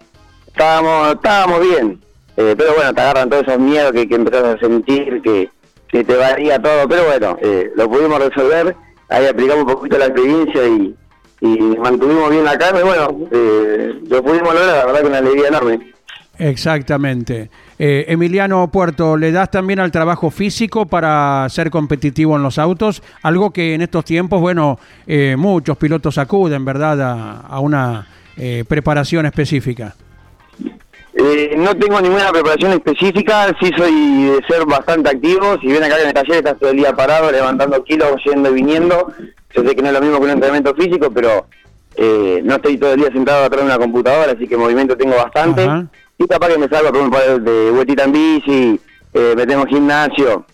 [0.49, 2.01] estábamos, estábamos bien.
[2.37, 5.49] Eh, pero bueno, te agarran todos esos miedos que, que empezás a sentir, que,
[5.89, 6.89] que te varía todo.
[6.89, 8.77] Pero bueno, eh, lo pudimos resolver.
[9.09, 10.95] Ahí aplicamos un poquito la experiencia y,
[11.41, 12.83] y mantuvimos bien la carne.
[12.83, 15.93] Bueno, eh, lo pudimos lograr, la verdad que una alegría enorme.
[16.39, 17.51] Exactamente.
[17.79, 23.03] Emiliano Puerto, ¿le das también al trabajo físico para ser competitivo en los autos?
[23.23, 24.79] Algo que en estos tiempos, bueno,
[25.37, 28.07] muchos pilotos acuden, ¿verdad?, a, a una
[28.69, 29.95] preparación específica.
[31.19, 35.57] Eh, no tengo ninguna preparación específica, sí soy de ser bastante activo.
[35.63, 38.55] Si bien acá en el taller estás todo el día parado, levantando kilos, yendo y
[38.55, 39.11] viniendo,
[39.55, 41.47] yo sé que no es lo mismo que un entrenamiento físico, pero
[41.97, 45.17] eh, no estoy todo el día sentado atrás de una computadora, así que movimiento tengo
[45.17, 45.67] bastante.
[46.19, 48.81] Y capaz que me salgo con un par de vueltita en bici,
[49.15, 50.45] eh, me tengo gimnasio.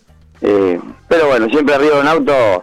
[0.41, 2.63] Eh, pero bueno, siempre arriba de un auto,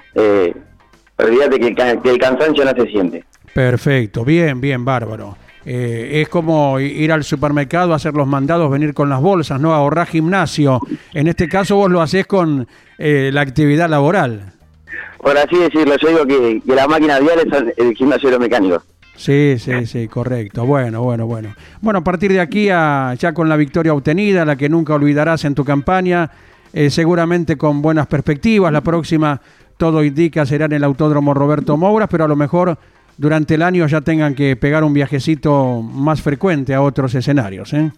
[1.18, 3.26] olvídate que, que el cansancio no se siente.
[3.54, 5.36] Perfecto, bien, bien, bárbaro.
[5.72, 9.72] Eh, es como ir al supermercado, hacer los mandados, venir con las bolsas, ¿no?
[9.72, 10.82] Ahorrar gimnasio.
[11.14, 14.52] En este caso vos lo haces con eh, la actividad laboral.
[15.20, 18.82] Por así decirlo, yo digo que, la máquina vial es el gimnasio de los mecánicos.
[19.16, 20.66] Sí, sí, sí, correcto.
[20.66, 21.54] Bueno, bueno, bueno.
[21.82, 25.54] Bueno, a partir de aquí, ya con la victoria obtenida, la que nunca olvidarás en
[25.54, 26.32] tu campaña,
[26.74, 28.74] eh, seguramente con buenas perspectivas.
[28.74, 29.40] La próxima,
[29.78, 32.76] todo indica, será en el Autódromo Roberto Mouras, pero a lo mejor
[33.20, 37.74] durante el año ya tengan que pegar un viajecito más frecuente a otros escenarios.
[37.74, 37.92] ¿eh?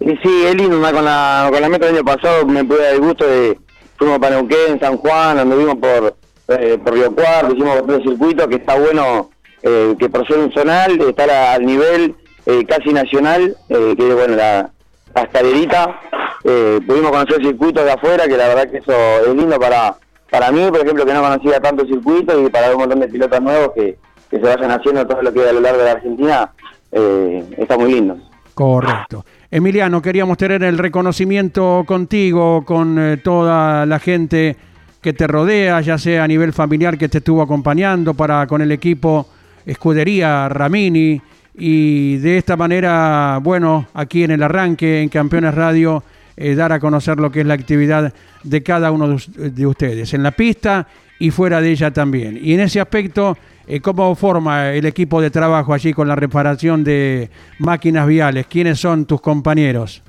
[0.00, 2.94] Y sí, es lindo, con la, con la meta del año pasado me pude dar
[2.94, 3.58] el gusto de,
[3.96, 6.14] fuimos para Neuquén, San Juan, anduvimos por,
[6.48, 9.30] eh, por Río Cuarto, hicimos otro circuito que está bueno,
[9.62, 12.14] eh, que por ser un zonal, estar al nivel
[12.44, 14.70] eh, casi nacional, que es bueno, la,
[15.14, 16.00] la escalerita,
[16.44, 18.92] eh, pudimos conocer circuitos de afuera, que la verdad que eso
[19.26, 19.96] es lindo para,
[20.30, 23.40] para mí, por ejemplo, que no conocía tanto circuitos y para un montón de pilotos
[23.40, 23.96] nuevos que,
[24.30, 26.50] que se vayan haciendo todo lo que a lo largo de la Argentina,
[26.92, 28.18] eh, está muy lindo.
[28.54, 29.24] Correcto.
[29.50, 34.56] Emiliano, queríamos tener el reconocimiento contigo, con eh, toda la gente
[35.00, 38.72] que te rodea, ya sea a nivel familiar que te estuvo acompañando para con el
[38.72, 39.28] equipo
[39.64, 41.20] Escudería Ramini
[41.54, 46.02] y de esta manera, bueno, aquí en el arranque en Campeones Radio
[46.36, 48.12] eh, dar a conocer lo que es la actividad
[48.42, 50.86] de cada uno de, us- de ustedes, en la pista
[51.18, 52.38] y fuera de ella también.
[52.40, 53.36] Y en ese aspecto,
[53.82, 58.46] ¿cómo forma el equipo de trabajo allí con la reparación de máquinas viales?
[58.46, 60.02] ¿Quiénes son tus compañeros?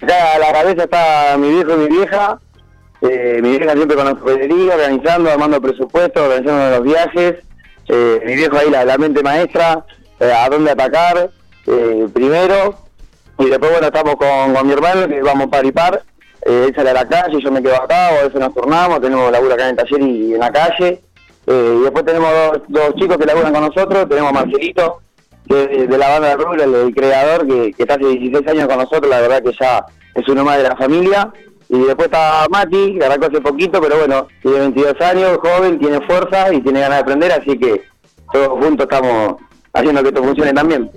[0.00, 2.38] Acá a la cabeza está mi viejo y mi vieja.
[3.00, 7.34] Eh, mi vieja siempre con la escudería, organizando, armando presupuestos, organizando los viajes.
[7.88, 9.84] Eh, mi viejo ahí la, la mente maestra,
[10.20, 11.30] eh, a dónde atacar
[11.66, 12.74] eh, primero.
[13.38, 16.02] Y después, bueno, estamos con, con mi hermano, que vamos par y par.
[16.44, 19.00] Eh, él sale a la calle, yo me quedo acá, o a veces nos turnamos,
[19.00, 21.00] tenemos laburo acá en el taller y en la calle.
[21.50, 22.30] Eh, y después tenemos
[22.68, 25.00] dos, chicos que laburan con nosotros, tenemos a Marcelito,
[25.46, 29.22] de, la banda de el, creador, que, que está hace 16 años con nosotros, la
[29.22, 29.82] verdad que ya
[30.14, 31.32] es uno más de la familia.
[31.70, 36.00] Y después está Mati, que arrancó hace poquito, pero bueno, tiene 22 años, joven, tiene
[36.06, 37.82] fuerza y tiene ganas de aprender, así que
[38.32, 39.36] todos juntos estamos
[39.72, 40.90] haciendo que esto funcione también.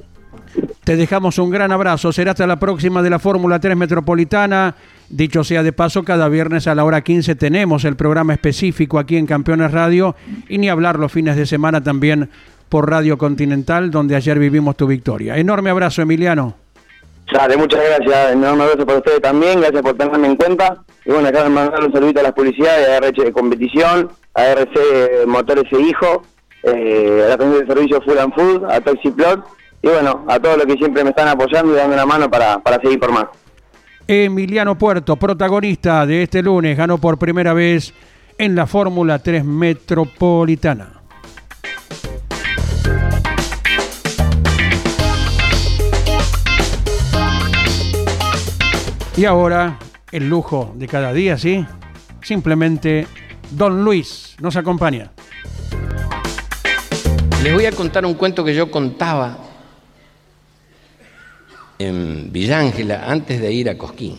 [0.84, 2.12] Te dejamos un gran abrazo.
[2.12, 4.76] Será hasta la próxima de la Fórmula 3 Metropolitana.
[5.10, 9.18] Dicho sea de paso, cada viernes a la hora 15 tenemos el programa específico aquí
[9.18, 10.16] en Campeones Radio
[10.48, 12.30] y ni hablar los fines de semana también
[12.70, 15.38] por Radio Continental, donde ayer vivimos tu victoria.
[15.38, 16.56] Enorme abrazo, Emiliano.
[17.32, 20.78] Dale, muchas gracias, enorme abrazo para ustedes también, gracias por tenerme en cuenta.
[21.06, 25.26] Y bueno, acá mandar un saludito a las publicidades, a RH de Competición, a RC
[25.28, 26.24] Motores e Hijo,
[26.64, 29.46] eh, a la gente de servicio Full and Food, a Toxiplot,
[29.84, 32.60] y bueno, a todos los que siempre me están apoyando y dando una mano para,
[32.60, 33.26] para seguir por más.
[34.08, 37.94] Emiliano Puerto, protagonista de este lunes, ganó por primera vez
[38.38, 41.02] en la Fórmula 3 Metropolitana.
[49.18, 49.78] Y ahora,
[50.12, 51.66] el lujo de cada día, ¿sí?
[52.22, 53.08] Simplemente
[53.52, 55.12] Don Luis nos acompaña.
[57.44, 59.51] Les voy a contar un cuento que yo contaba
[61.82, 64.18] en Villángela antes de ir a Cosquín.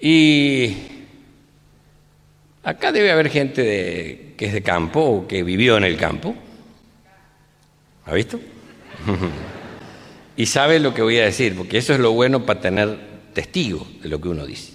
[0.00, 0.76] Y
[2.62, 6.34] acá debe haber gente de- que es de campo o que vivió en el campo.
[8.06, 8.38] ¿Ha visto?
[10.36, 12.98] y sabe lo que voy a decir, porque eso es lo bueno para tener
[13.34, 14.72] testigo de lo que uno dice.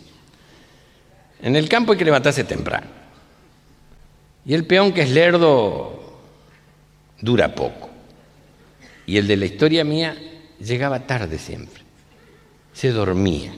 [1.41, 2.87] En el campo hay que levantarse temprano.
[4.45, 6.19] Y el peón que es lerdo
[7.21, 7.89] dura poco.
[9.05, 10.15] Y el de la historia mía
[10.59, 11.81] llegaba tarde siempre.
[12.73, 13.53] Se dormía.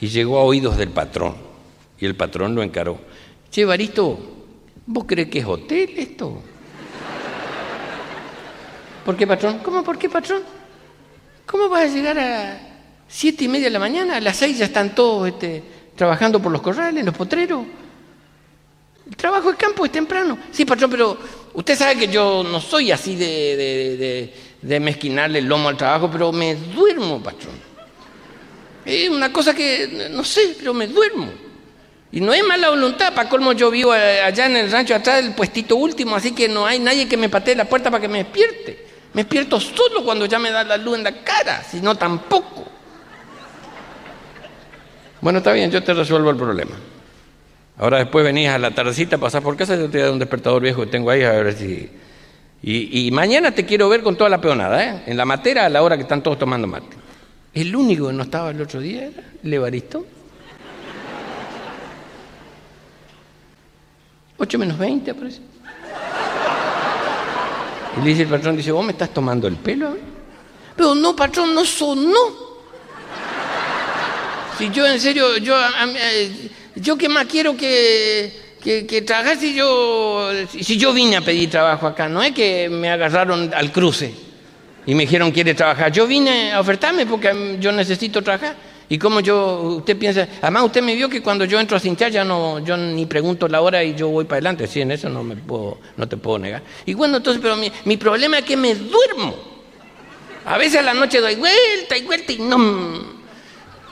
[0.00, 1.36] Y llegó a oídos del patrón.
[1.98, 2.98] Y el patrón lo encaró.
[3.50, 4.18] Che, Barito,
[4.86, 6.42] ¿vos crees que es hotel esto?
[9.04, 9.58] ¿Por qué, patrón?
[9.58, 10.42] ¿Cómo por qué, patrón?
[11.46, 12.60] ¿Cómo vas a llegar a
[13.08, 14.16] siete y media de la mañana?
[14.16, 15.62] A las seis ya están todos este,
[15.94, 17.64] trabajando por los corrales, los potreros.
[19.08, 20.38] El trabajo de campo es temprano.
[20.50, 21.18] Sí, patrón, pero
[21.54, 25.76] usted sabe que yo no soy así de, de, de- de mezquinarle el lomo al
[25.76, 27.54] trabajo, pero me duermo, patrón.
[28.84, 31.28] Es una cosa que, no sé, pero me duermo.
[32.12, 35.34] Y no es mala voluntad, para colmo yo vivo allá en el rancho atrás del
[35.34, 38.18] puestito último, así que no hay nadie que me patee la puerta para que me
[38.18, 38.86] despierte.
[39.14, 42.64] Me despierto solo cuando ya me da la luz en la cara, si no tampoco.
[45.20, 46.76] Bueno, está bien, yo te resuelvo el problema.
[47.78, 50.82] Ahora después venís a la tardecita, pasás por casa, yo te doy un despertador viejo
[50.82, 51.88] que tengo ahí, a ver si...
[52.62, 55.02] Y, y mañana te quiero ver con toda la peonada, ¿eh?
[55.06, 56.96] En la matera a la hora que están todos tomando mate.
[57.54, 60.06] El único que no estaba el otro día era Levaristo.
[64.38, 65.40] 8 menos 20, parece.
[67.96, 69.88] Y le dice el patrón, dice, ¿vos me estás tomando el pelo?
[69.88, 69.98] a mí?".
[70.76, 72.52] Pero no, patrón, no sonó.
[74.58, 78.32] Si yo en serio, yo, a- a- eh, yo qué más quiero que,
[78.62, 82.68] que, que trabajar si yo, si yo vine a pedir trabajo acá, no es que
[82.68, 84.14] me agarraron al cruce
[84.86, 85.92] y me dijeron quiere trabajar.
[85.92, 88.56] Yo vine a ofertarme porque yo necesito trabajar.
[88.88, 92.10] Y como yo, usted piensa, además usted me vio que cuando yo entro a cinchar
[92.10, 94.66] ya no, yo ni pregunto la hora y yo voy para adelante.
[94.66, 96.62] Sí, en eso no me puedo, no te puedo negar.
[96.84, 99.34] Y bueno, entonces, pero mi, mi problema es que me duermo.
[100.44, 103.21] A veces a la noche doy vuelta y vuelta y no.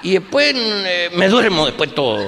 [0.02, 2.18] Y después eh, me duermo después todo.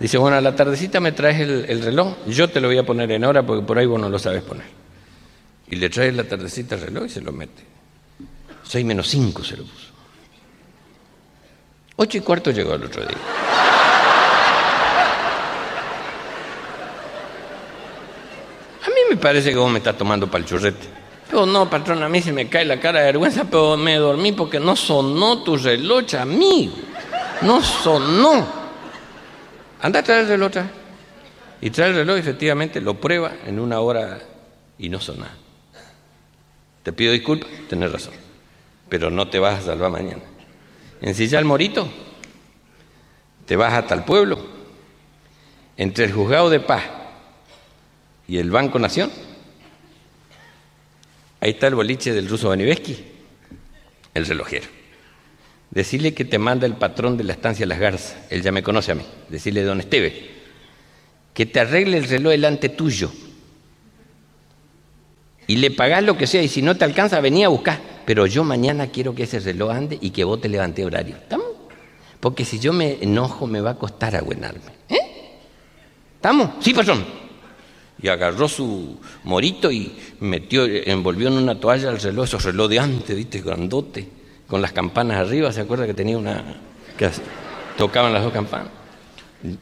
[0.00, 2.82] Dice, bueno, a la tardecita me traes el, el reloj, yo te lo voy a
[2.84, 4.66] poner en hora porque por ahí vos no lo sabes poner.
[5.70, 7.62] Y le trae la tardecita el reloj y se lo mete.
[8.64, 9.86] 6 menos 5 se lo puso.
[11.96, 13.16] 8 y cuarto llegó el otro día.
[18.82, 21.03] A mí me parece que vos me estás tomando para el churrete.
[21.28, 24.32] Pero no, patrón, a mí se me cae la cara de vergüenza, pero me dormí
[24.32, 26.74] porque no sonó tu reloj, amigo.
[27.42, 28.46] No sonó.
[29.80, 30.52] Anda a traer el reloj.
[31.60, 34.20] Y trae el reloj, efectivamente, lo prueba en una hora
[34.78, 35.26] y no sonó.
[36.82, 38.14] Te pido disculpas, tenés razón.
[38.88, 40.22] Pero no te vas a salvar mañana.
[41.00, 41.88] Ensilla el morito,
[43.46, 44.38] te vas hasta el pueblo,
[45.76, 46.82] entre el juzgado de paz
[48.28, 49.10] y el Banco Nación.
[51.40, 52.96] Ahí está el boliche del ruso Baniveski,
[54.14, 54.66] el relojero.
[55.70, 58.92] Decirle que te manda el patrón de la estancia Las Garzas, él ya me conoce
[58.92, 59.02] a mí.
[59.28, 60.30] Decirle, don Esteve,
[61.34, 63.12] que te arregle el reloj delante tuyo.
[65.46, 67.80] Y le pagás lo que sea, y si no te alcanza, venía a buscar.
[68.06, 71.16] Pero yo mañana quiero que ese reloj ande y que vos te levanté horario.
[71.16, 71.46] ¿Estamos?
[72.20, 74.72] Porque si yo me enojo, me va a costar aguenarme.
[74.88, 74.98] ¿Eh?
[76.16, 76.50] ¿Estamos?
[76.60, 77.23] Sí, patrón
[78.00, 82.78] y agarró su morito y metió, envolvió en una toalla el reloj, esos reloj de
[82.78, 84.08] antes, viste, grandote,
[84.46, 86.44] con las campanas arriba, ¿se acuerda que tenía una,
[86.98, 87.10] que
[87.78, 88.68] tocaban las dos campanas?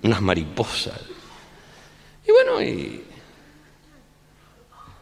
[0.03, 0.99] Unas mariposas.
[2.27, 3.03] Y bueno, y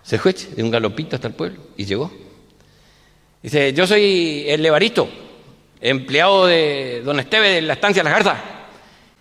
[0.02, 2.10] se fue de un galopito hasta el pueblo y llegó.
[3.42, 5.08] Dice, yo soy el Levarito,
[5.80, 8.38] empleado de don Esteve de la estancia Las Garzas.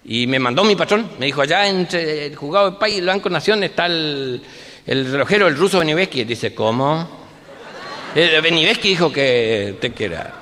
[0.05, 3.05] Y me mandó mi patrón, me dijo, allá entre el juzgado de Paz y el
[3.05, 4.41] Banco Nación está el,
[4.85, 6.23] el relojero, el ruso Beniveski.
[6.23, 7.07] Dice, ¿cómo?
[8.15, 10.33] Eh, Beniveski dijo que te quiera.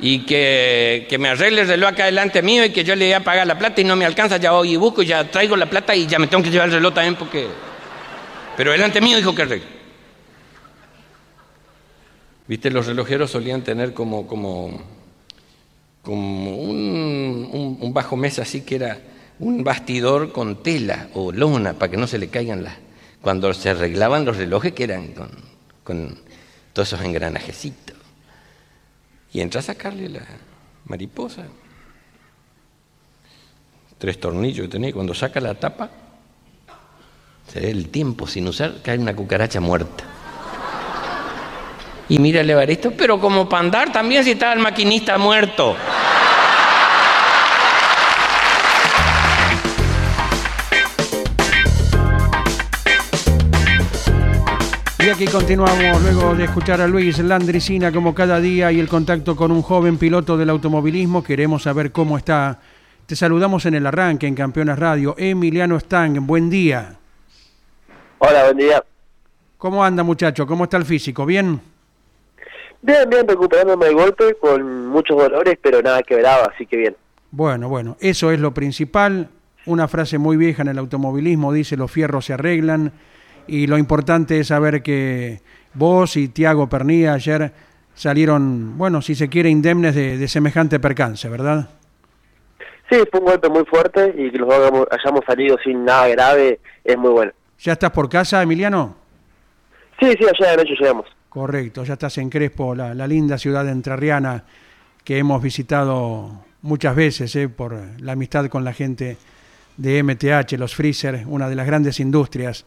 [0.00, 3.12] Y que, que, me arregle el reloj acá delante mío y que yo le voy
[3.12, 5.54] a pagar la plata y no me alcanza, ya voy y busco y ya traigo
[5.54, 7.46] la plata y ya me tengo que llevar el reloj también porque...
[8.56, 9.66] Pero delante mío dijo que arregle.
[12.48, 14.82] Viste, los relojeros solían tener como, como
[16.02, 19.00] como un, un, bajo mesa así que era
[19.38, 22.74] un bastidor con tela o lona para que no se le caigan las...
[23.20, 25.30] Cuando se arreglaban los relojes que eran con,
[25.84, 26.18] con
[26.72, 27.96] todos esos engranajecitos.
[29.32, 30.22] Y entra a sacarle la
[30.86, 31.44] mariposa.
[33.98, 34.92] Tres tornillos que tenía.
[34.92, 35.88] Cuando saca la tapa,
[37.52, 40.11] se ve el tiempo sin usar, cae una cucaracha muerta.
[42.08, 45.76] Y mira el Evaristo, pero como para andar también si estaba el maquinista muerto.
[55.04, 59.34] Y aquí continuamos luego de escuchar a Luis Landricina como cada día y el contacto
[59.34, 61.24] con un joven piloto del automovilismo.
[61.24, 62.60] Queremos saber cómo está.
[63.06, 65.16] Te saludamos en el arranque en Campeones Radio.
[65.18, 66.94] Emiliano Stang, buen día.
[68.18, 68.84] Hola, buen día.
[69.58, 70.46] ¿Cómo anda muchacho?
[70.46, 71.26] ¿Cómo está el físico?
[71.26, 71.60] ¿Bien?
[72.82, 76.96] Bien, bien, recuperándome de golpe con muchos dolores, pero nada quebrado, así que bien.
[77.30, 79.28] Bueno, bueno, eso es lo principal.
[79.66, 82.92] Una frase muy vieja en el automovilismo dice los fierros se arreglan
[83.46, 85.40] y lo importante es saber que
[85.74, 87.52] vos y Tiago Pernía ayer
[87.94, 91.68] salieron, bueno, si se quiere, indemnes de, de, semejante percance, ¿verdad?
[92.90, 96.58] Sí, fue un golpe muy fuerte y que los dos hayamos salido sin nada grave
[96.82, 97.32] es muy bueno.
[97.60, 98.96] ¿Ya estás por casa, Emiliano?
[100.00, 101.06] Sí, sí, allá de noche llegamos.
[101.32, 104.44] Correcto, ya estás en Crespo, la, la linda ciudad entrerriana
[105.02, 107.48] que hemos visitado muchas veces ¿eh?
[107.48, 109.16] por la amistad con la gente
[109.78, 112.66] de MTH, los Freezer, una de las grandes industrias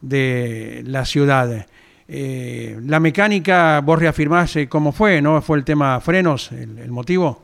[0.00, 1.66] de la ciudad.
[2.06, 5.42] Eh, la mecánica, vos reafirmás eh, cómo fue, ¿no?
[5.42, 7.40] ¿Fue el tema frenos el, el motivo?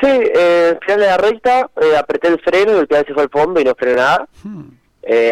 [0.00, 3.24] Sí, eh, final de la recta, eh, apreté el freno y el pedal se fue
[3.24, 4.28] al fondo y no frené nada.
[4.44, 4.68] Hmm.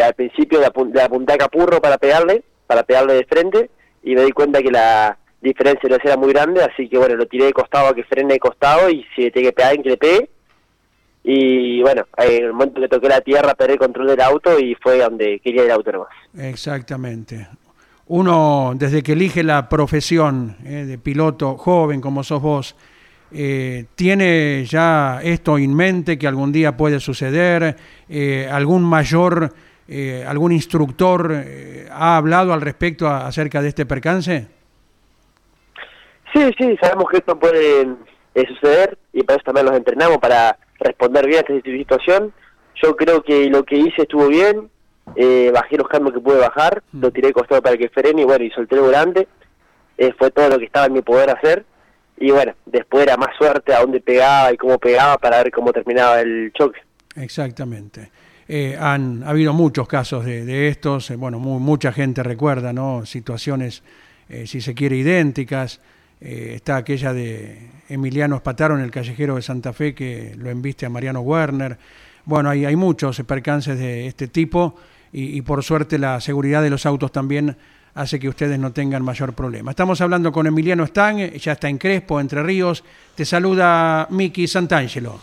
[0.03, 3.69] Al principio le apunté a capurro para pegarle, para pegarle de frente
[4.05, 7.25] y me di cuenta que la diferencia no era muy grande, así que bueno, lo
[7.25, 9.89] tiré de costado a que frene de costado y si le tenía que pegar, que
[9.89, 10.29] le pegue.
[11.23, 14.75] Y bueno, en el momento que toqué la tierra perdí el control del auto y
[14.75, 16.09] fue donde quería el auto nomás.
[16.37, 17.47] Exactamente.
[18.07, 22.75] Uno, desde que elige la profesión eh, de piloto joven como sos vos,
[23.31, 27.75] eh, ¿tiene ya esto en mente que algún día puede suceder?
[28.07, 29.51] Eh, ¿Algún mayor,
[29.87, 34.47] eh, algún instructor eh, ha hablado al respecto a, acerca de este percance?
[36.33, 37.87] Sí, sí, sabemos que esto puede
[38.47, 42.33] suceder y para eso también los entrenamos para responder bien a esta situación.
[42.83, 44.69] Yo creo que lo que hice estuvo bien,
[45.15, 47.01] eh, bajé los cambios que pude bajar, mm.
[47.01, 49.27] lo tiré de costado para que frene y bueno, y solté el volante,
[49.97, 51.65] eh, fue todo lo que estaba en mi poder hacer
[52.17, 55.71] y bueno, después era más suerte a dónde pegaba y cómo pegaba para ver cómo
[55.71, 56.79] terminaba el choque.
[57.15, 58.11] Exactamente.
[58.47, 62.73] Eh, han ha habido muchos casos de, de estos, eh, bueno, mu mucha gente recuerda,
[62.73, 63.05] ¿no?
[63.05, 63.81] Situaciones,
[64.29, 65.79] eh, si se quiere, idénticas.
[66.19, 71.21] está aquella de Emiliano Espataro el callejero de Santa Fe que lo enviste a Mariano
[71.21, 71.77] Werner.
[72.23, 74.75] Bueno, hay, hay muchos percances de este tipo
[75.11, 77.57] y, y por suerte la seguridad de los autos también
[77.95, 79.71] hace que ustedes no tengan mayor problema.
[79.71, 82.83] Estamos hablando con Emiliano Stang, ya está en Crespo, Entre Ríos.
[83.15, 85.19] Te saluda Miki Santangelo.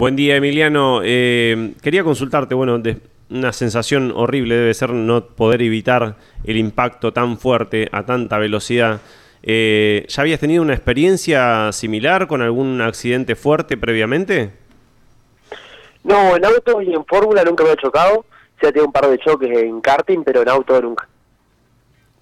[0.00, 1.02] Buen día, Emiliano.
[1.04, 2.96] Eh, quería consultarte, bueno, de
[3.28, 9.02] una sensación horrible debe ser no poder evitar el impacto tan fuerte a tanta velocidad.
[9.42, 14.52] Eh, ¿Ya habías tenido una experiencia similar con algún accidente fuerte previamente?
[16.02, 18.24] No, en auto y en fórmula nunca me he chocado.
[18.58, 21.06] Se ha tenido un par de choques en karting, pero en auto nunca.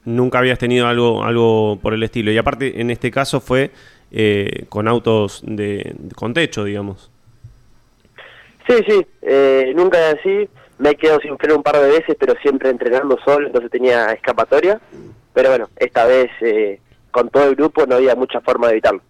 [0.04, 2.32] Nunca habías tenido algo, algo por el estilo.
[2.32, 3.70] Y aparte, en este caso fue
[4.10, 7.12] eh, con autos de, con techo, digamos.
[8.68, 10.48] Sí, sí, eh, nunca así.
[10.78, 14.12] Me he quedado sin freno un par de veces, pero siempre entrenando solo, entonces tenía
[14.12, 14.80] escapatoria.
[15.32, 19.00] Pero bueno, esta vez eh, con todo el grupo no había mucha forma de evitarlo.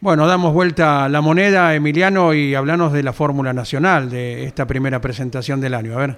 [0.00, 4.66] Bueno, damos vuelta a la moneda, Emiliano, y hablamos de la Fórmula Nacional, de esta
[4.66, 5.94] primera presentación del año.
[5.94, 6.16] A ver.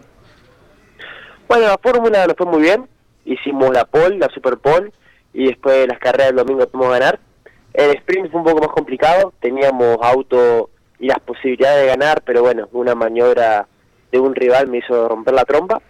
[1.48, 2.86] Bueno, la fórmula nos fue muy bien.
[3.24, 4.92] Hicimos la pole, la super pole,
[5.34, 7.18] y después las carreras del domingo pudimos ganar.
[7.74, 9.32] El sprint fue un poco más complicado.
[9.40, 13.66] Teníamos auto y las posibilidades de ganar, pero bueno, una maniobra
[14.12, 15.80] de un rival me hizo romper la trompa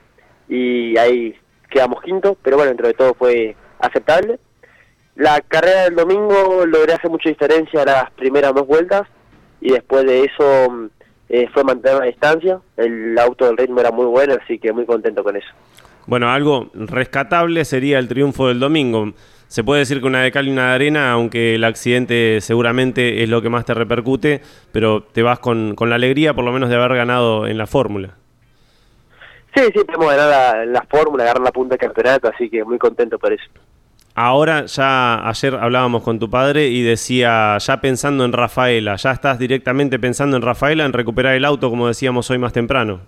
[0.48, 1.34] y ahí
[1.68, 4.38] quedamos quinto, pero bueno, dentro de todo fue aceptable.
[5.16, 9.02] La carrera del domingo logré hacer mucha diferencia las primeras dos vueltas
[9.60, 10.86] y después de eso mm,
[11.28, 12.60] eh, fue mantener la distancia.
[12.76, 15.48] El auto del ritmo era muy bueno, así que muy contento con eso.
[16.06, 19.12] Bueno, algo rescatable sería el triunfo del domingo.
[19.50, 23.24] Se puede decir que una de cal y una de arena, aunque el accidente seguramente
[23.24, 26.52] es lo que más te repercute, pero te vas con, con la alegría por lo
[26.52, 28.10] menos de haber ganado en la fórmula.
[29.52, 32.78] Sí, sí, podemos ganar la, la fórmula, agarrar la punta del campeonato, así que muy
[32.78, 33.42] contento por eso.
[34.14, 39.40] Ahora ya ayer hablábamos con tu padre y decía, ya pensando en Rafaela, ya estás
[39.40, 43.00] directamente pensando en Rafaela, en recuperar el auto como decíamos hoy más temprano.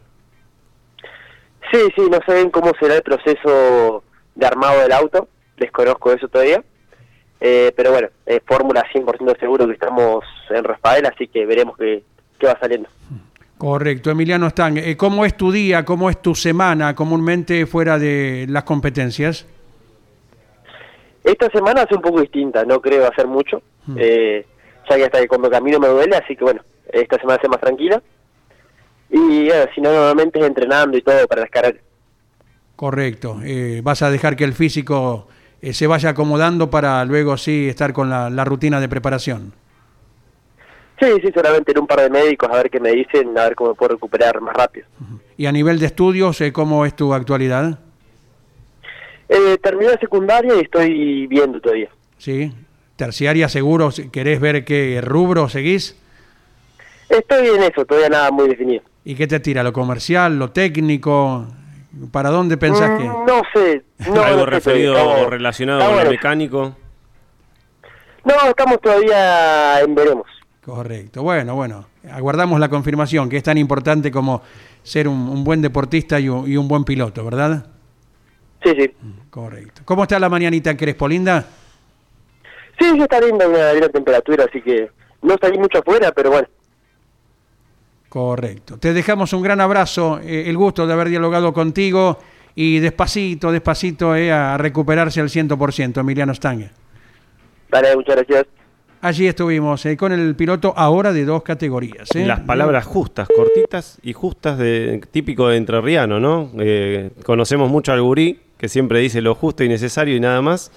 [1.70, 4.02] Sí, sí, no sé bien cómo será el proceso
[4.34, 5.28] de armado del auto,
[5.62, 6.62] desconozco eso todavía.
[7.40, 12.04] Eh, pero bueno, es fórmula 100% seguro que estamos en Rafael, así que veremos qué,
[12.38, 12.88] qué va saliendo.
[13.58, 14.78] Correcto, Emiliano Stang.
[14.78, 19.46] Eh, ¿Cómo es tu día, cómo es tu semana comúnmente fuera de las competencias?
[21.24, 23.62] Esta semana hace un poco distinta, no creo hacer mucho,
[23.96, 24.44] eh,
[24.90, 27.60] ya que hasta que cuando camino me duele, así que bueno, esta semana hace más
[27.60, 28.02] tranquila.
[29.10, 31.80] Y bueno, si no, normalmente es entrenando y todo para las carreras.
[32.74, 33.40] Correcto.
[33.44, 35.28] Eh, vas a dejar que el físico
[35.62, 39.54] eh, se vaya acomodando para luego sí estar con la, la rutina de preparación.
[41.00, 43.54] Sí, sí, solamente en un par de médicos a ver qué me dicen, a ver
[43.54, 44.86] cómo puedo recuperar más rápido.
[45.36, 47.80] Y a nivel de estudios, eh, ¿cómo es tu actualidad?
[49.28, 51.88] Eh, terminé la secundaria y estoy viendo todavía.
[52.18, 52.52] ¿Sí?
[52.96, 55.96] Terciaria seguro, ¿querés ver qué rubro seguís?
[57.08, 58.82] Estoy en eso, todavía nada muy definido.
[59.04, 59.62] ¿Y qué te tira?
[59.62, 61.46] ¿Lo comercial, lo técnico?
[62.10, 63.04] ¿Para dónde pensás Mm, que...?
[63.06, 63.84] No sé.
[64.10, 66.10] No, Algo no referido o relacionado con eso.
[66.10, 66.74] mecánico.
[68.24, 70.26] No, estamos todavía en veremos.
[70.64, 71.22] Correcto.
[71.22, 71.86] Bueno, bueno.
[72.10, 74.42] Aguardamos la confirmación, que es tan importante como
[74.82, 77.66] ser un, un buen deportista y un, y un buen piloto, ¿verdad?
[78.64, 78.90] Sí, sí.
[79.30, 79.82] Correcto.
[79.84, 81.44] ¿Cómo está la mañanita en Crespo, linda?
[82.78, 84.88] Sí, sí está linda una linda temperatura, así que
[85.20, 86.48] no salí mucho afuera, pero bueno.
[88.12, 88.76] Correcto.
[88.76, 92.18] Te dejamos un gran abrazo, eh, el gusto de haber dialogado contigo
[92.54, 96.68] y despacito, despacito eh, a recuperarse al 100%, Emiliano Stange.
[97.70, 98.46] Dale, muchas gracias.
[99.00, 102.14] Allí estuvimos eh, con el piloto ahora de dos categorías.
[102.14, 102.26] eh.
[102.26, 106.50] Las palabras justas, cortitas y justas, de típico de entrerriano, ¿no?
[106.58, 110.70] Eh, conocemos mucho al gurí, que siempre dice lo justo y necesario y nada más.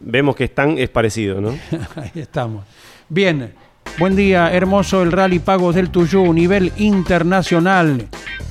[0.00, 1.50] Vemos que Stan es parecido, ¿no?
[1.96, 2.64] Ahí estamos.
[3.10, 3.52] Bien,
[4.00, 8.06] buen día, hermoso el Rally Pagos del Tuyú, nivel internacional.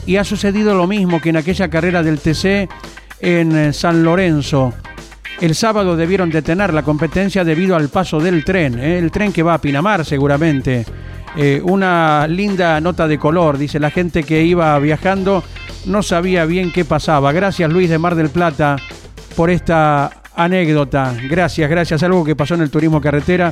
[0.06, 2.70] Y ha sucedido lo mismo que en aquella carrera del TC
[3.20, 4.72] en eh, San Lorenzo.
[5.42, 9.42] El sábado debieron detener la competencia debido al paso del tren, eh, el tren que
[9.42, 10.86] va a Pinamar seguramente.
[11.36, 15.44] Eh, una linda nota de color, dice la gente que iba viajando,
[15.88, 17.32] no sabía bien qué pasaba.
[17.32, 18.76] Gracias Luis de Mar del Plata
[19.36, 21.16] por esta anécdota.
[21.28, 22.04] Gracias, gracias.
[22.04, 23.52] Algo que pasó en el turismo carretera.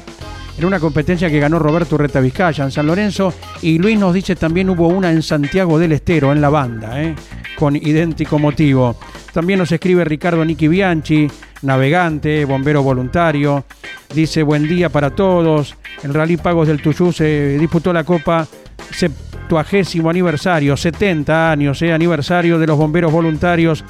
[0.58, 3.34] En una competencia que ganó Roberto Urreta Vizcaya en San Lorenzo.
[3.62, 7.16] Y Luis nos dice también hubo una en Santiago del Estero, en la banda, ¿eh?
[7.58, 8.98] con idéntico motivo.
[9.34, 11.28] También nos escribe Ricardo Niki Bianchi,
[11.62, 13.66] navegante, bombero voluntario.
[14.14, 15.76] Dice buen día para todos.
[16.04, 18.48] El Rally Pagos del Tuyú se disputó la Copa
[18.92, 23.84] septuagésimo aniversario, 70 años, eh, aniversario de los bomberos voluntarios.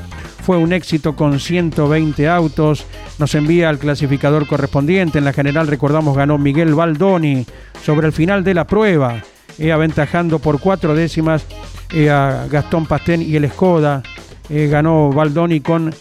[0.47, 2.85] Fue un éxito con 120 autos.
[3.19, 5.17] nos envía el clasificador correspondiente.
[5.17, 7.45] En la general, recordamos, ganó Miguel Baldoni
[7.83, 9.21] sobre el final de la prueba,
[9.59, 11.45] eh, aventajando por cuatro décimas
[11.93, 14.01] eh, a Gastón Pastén y el Skoda.
[14.49, 15.93] Eh, ganó Baldoni con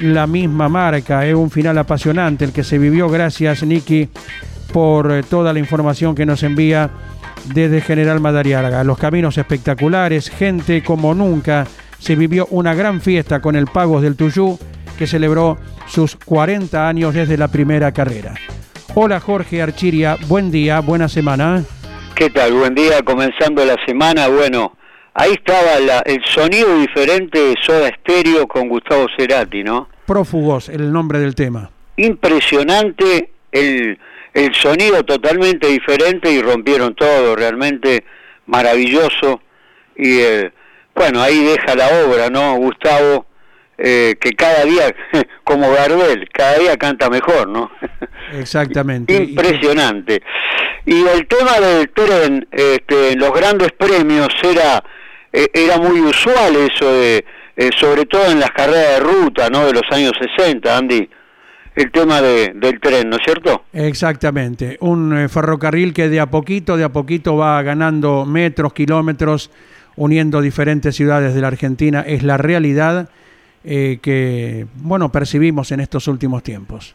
[0.00, 1.24] la misma marca.
[1.24, 3.08] Es un final apasionante el que se vivió.
[3.08, 4.08] Gracias, Nicky,
[4.72, 6.90] por toda la información que nos envía
[7.54, 8.82] desde General Madariaga.
[8.82, 11.68] Los caminos espectaculares, gente como nunca.
[12.02, 14.58] Se vivió una gran fiesta con el Pagos del Tuyú
[14.98, 18.34] que celebró sus 40 años desde la primera carrera.
[18.96, 21.62] Hola Jorge Archiria, buen día, buena semana.
[22.16, 22.54] ¿Qué tal?
[22.54, 24.26] Buen día, comenzando la semana.
[24.26, 24.76] Bueno,
[25.14, 29.88] ahí estaba el sonido diferente de Soda Stereo con Gustavo Cerati, ¿no?
[30.04, 31.70] Prófugos, el nombre del tema.
[31.96, 33.96] Impresionante el,
[34.34, 38.02] el sonido totalmente diferente y rompieron todo, realmente
[38.46, 39.40] maravilloso.
[39.94, 40.18] Y
[40.94, 42.56] bueno, ahí deja la obra, ¿no?
[42.56, 43.26] Gustavo
[43.84, 44.94] eh, que cada día,
[45.44, 47.70] como Gardel, cada día canta mejor, ¿no?
[48.32, 49.14] Exactamente.
[49.14, 50.22] Impresionante.
[50.84, 54.84] Y el tema del tren, este, los grandes premios, era,
[55.32, 57.24] eh, era muy usual eso, de,
[57.56, 59.66] eh, sobre todo en las carreras de ruta, ¿no?
[59.66, 61.08] De los años 60, Andy.
[61.74, 63.64] El tema de, del tren, ¿no es cierto?
[63.72, 64.76] Exactamente.
[64.80, 69.50] Un ferrocarril que de a poquito, de a poquito va ganando metros, kilómetros,
[69.96, 72.02] uniendo diferentes ciudades de la Argentina.
[72.06, 73.08] Es la realidad
[73.64, 76.94] eh, que, bueno, percibimos en estos últimos tiempos.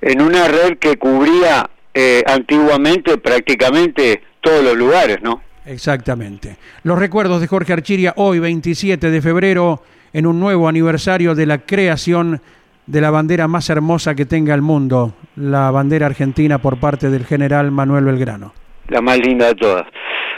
[0.00, 5.42] En una red que cubría eh, antiguamente prácticamente todos los lugares, ¿no?
[5.66, 6.56] Exactamente.
[6.82, 11.58] Los recuerdos de Jorge Archiria hoy, 27 de febrero, en un nuevo aniversario de la
[11.58, 12.40] creación
[12.86, 17.24] de la bandera más hermosa que tenga el mundo, la bandera argentina por parte del
[17.24, 18.52] general Manuel Belgrano.
[18.88, 19.86] La más linda de todas.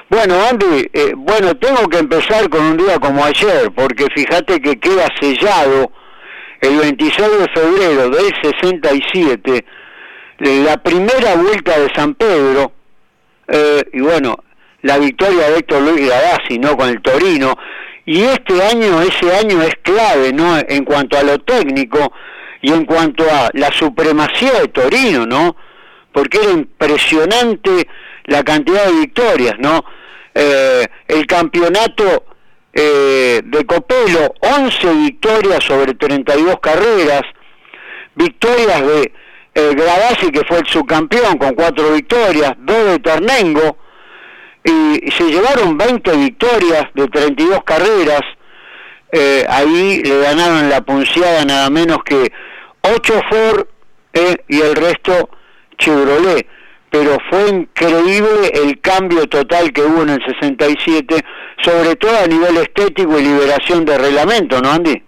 [0.08, 4.78] Bueno, Andy, eh, bueno, tengo que empezar con un día como ayer, porque fíjate que
[4.78, 5.90] queda sellado
[6.60, 9.64] el 26 de febrero del 67
[10.38, 12.72] la primera vuelta de San Pedro,
[13.48, 14.36] eh, y bueno,
[14.82, 16.76] la victoria de Héctor Luis Gradasi, ¿no?
[16.76, 17.56] Con el Torino,
[18.04, 20.58] y este año, ese año es clave, ¿no?
[20.68, 22.12] En cuanto a lo técnico
[22.62, 25.56] y en cuanto a la supremacía de Torino, ¿no?
[26.12, 27.88] Porque era impresionante
[28.24, 29.84] la cantidad de victorias, ¿no?
[30.38, 32.26] Eh, el campeonato
[32.74, 37.22] eh, de Copelo, 11 victorias sobre 32 carreras,
[38.14, 39.12] victorias de
[39.54, 43.78] eh, Gradasi, que fue el subcampeón, con 4 victorias, 2 de Ternengo,
[44.62, 48.20] y, se llevaron 20 victorias de 32 carreras,
[49.12, 52.30] eh, ahí le ganaron la punciada nada menos que
[52.82, 53.66] 8 Ford
[54.48, 55.30] y el resto
[55.78, 56.46] Chevrolet
[56.90, 61.16] pero fue increíble el cambio total que hubo en el 67,
[61.62, 65.02] sobre todo a nivel estético y liberación de reglamento, ¿no, Andy?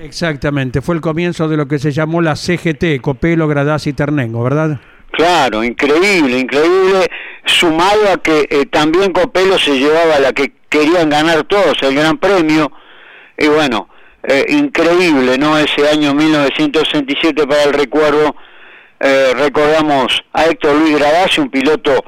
[0.00, 4.42] Exactamente, fue el comienzo de lo que se llamó la CGT, Copelo, Gradás y Ternengo,
[4.42, 4.80] ¿verdad?
[5.12, 7.06] Claro, increíble, increíble,
[7.44, 12.18] sumado a que eh, también Copelo se llevaba la que querían ganar todos, el Gran
[12.18, 12.72] Premio,
[13.38, 13.88] y bueno,
[14.24, 15.56] eh, increíble, ¿no?
[15.58, 18.34] Ese año 1967 para el recuerdo
[19.00, 22.04] eh, recordamos a Héctor Luis Gradasi, un piloto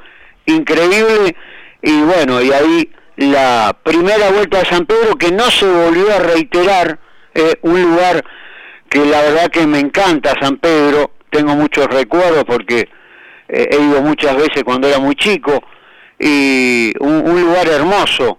[0.47, 1.37] increíble,
[1.83, 6.19] y bueno, y ahí la primera vuelta de San Pedro que no se volvió a
[6.19, 6.99] reiterar,
[7.35, 8.25] eh, un lugar
[8.89, 12.89] que la verdad que me encanta San Pedro, tengo muchos recuerdos porque
[13.49, 15.63] eh, he ido muchas veces cuando era muy chico,
[16.19, 18.39] y un, lugar hermoso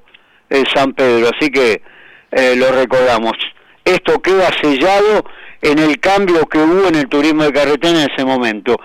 [0.49, 1.81] es San Pedro, así que
[2.55, 3.33] lo recordamos.
[3.85, 5.23] Esto queda sellado
[5.61, 8.77] en el cambio que hubo en el turismo de carretera en ese momento.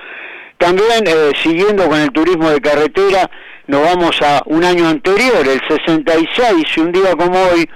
[0.59, 3.29] También, eh, siguiendo con el turismo de carretera,
[3.67, 7.69] nos vamos a un año anterior, el 66, y un día como hoy,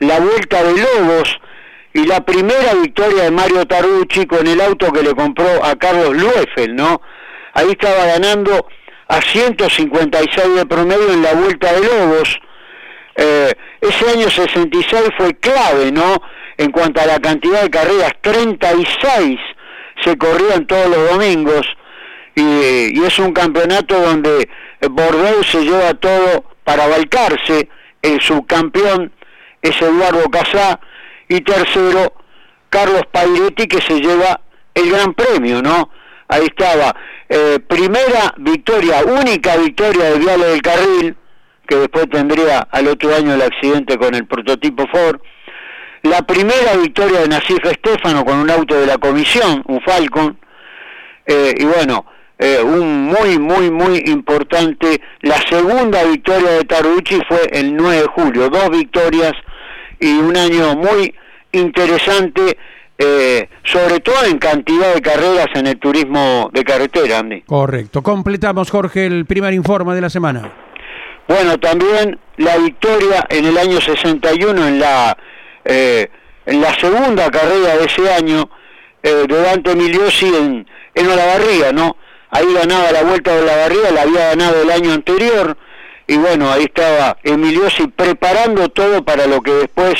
[0.00, 1.40] la Vuelta de Lobos
[1.94, 6.16] y la primera victoria de Mario Tarucci con el auto que le compró a Carlos
[6.16, 7.02] Lueffel, ¿no?
[7.54, 8.66] Ahí estaba ganando
[9.08, 12.40] a 156 de promedio en la Vuelta de Lobos.
[13.14, 16.22] Eh, ese año 66 fue clave, ¿no?
[16.56, 19.38] En cuanto a la cantidad de carreras, 36
[20.02, 21.66] se corrían todos los domingos.
[22.34, 24.48] Y, es un campeonato donde
[24.90, 27.68] Bordeaux se lleva todo para balcarse,
[28.00, 29.12] el subcampeón
[29.60, 30.80] es Eduardo Casá.
[31.28, 32.12] Y tercero
[32.68, 34.40] Carlos Pairetti que se lleva
[34.74, 35.90] el gran premio, ¿no?
[36.28, 36.94] Ahí estaba,
[37.28, 41.16] eh, primera victoria, única victoria de Viale del Carril,
[41.66, 45.20] que después tendría al otro año el accidente con el prototipo Ford,
[46.02, 50.38] la primera victoria de Nasif Estefano con un auto de la comisión, un Falcon,
[51.26, 52.06] eh, y bueno,
[52.38, 55.00] eh, un muy, muy, muy importante.
[55.20, 59.32] La segunda victoria de Tarucci fue el 9 de julio, dos victorias
[60.00, 61.14] y un año muy
[61.52, 62.56] interesante
[62.98, 67.42] eh, sobre todo en cantidad de carreras en el turismo de carretera, Andy.
[67.42, 68.02] Correcto.
[68.02, 70.52] Completamos, Jorge, el primer informe de la semana.
[71.26, 75.16] Bueno, también la victoria en el año 61 en la
[75.64, 76.08] eh,
[76.46, 78.48] en la segunda carrera de ese año
[79.02, 81.96] eh, de en, en Olavarría, ¿no?
[82.30, 85.56] Ahí ganaba la vuelta de Olavarría, la había ganado el año anterior,
[86.06, 89.94] y bueno, ahí estaba Emiliosi preparando todo para lo que después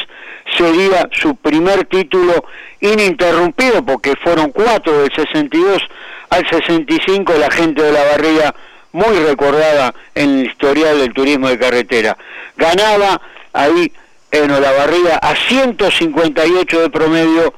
[0.56, 2.44] sería su primer título
[2.80, 5.82] ininterrumpido, porque fueron cuatro del 62
[6.30, 8.54] al 65 la gente de la barriga
[8.92, 12.16] muy recordada en el historial del turismo de carretera.
[12.56, 13.20] Ganaba
[13.52, 13.92] ahí
[14.32, 17.54] en Olavarría a 158 de promedio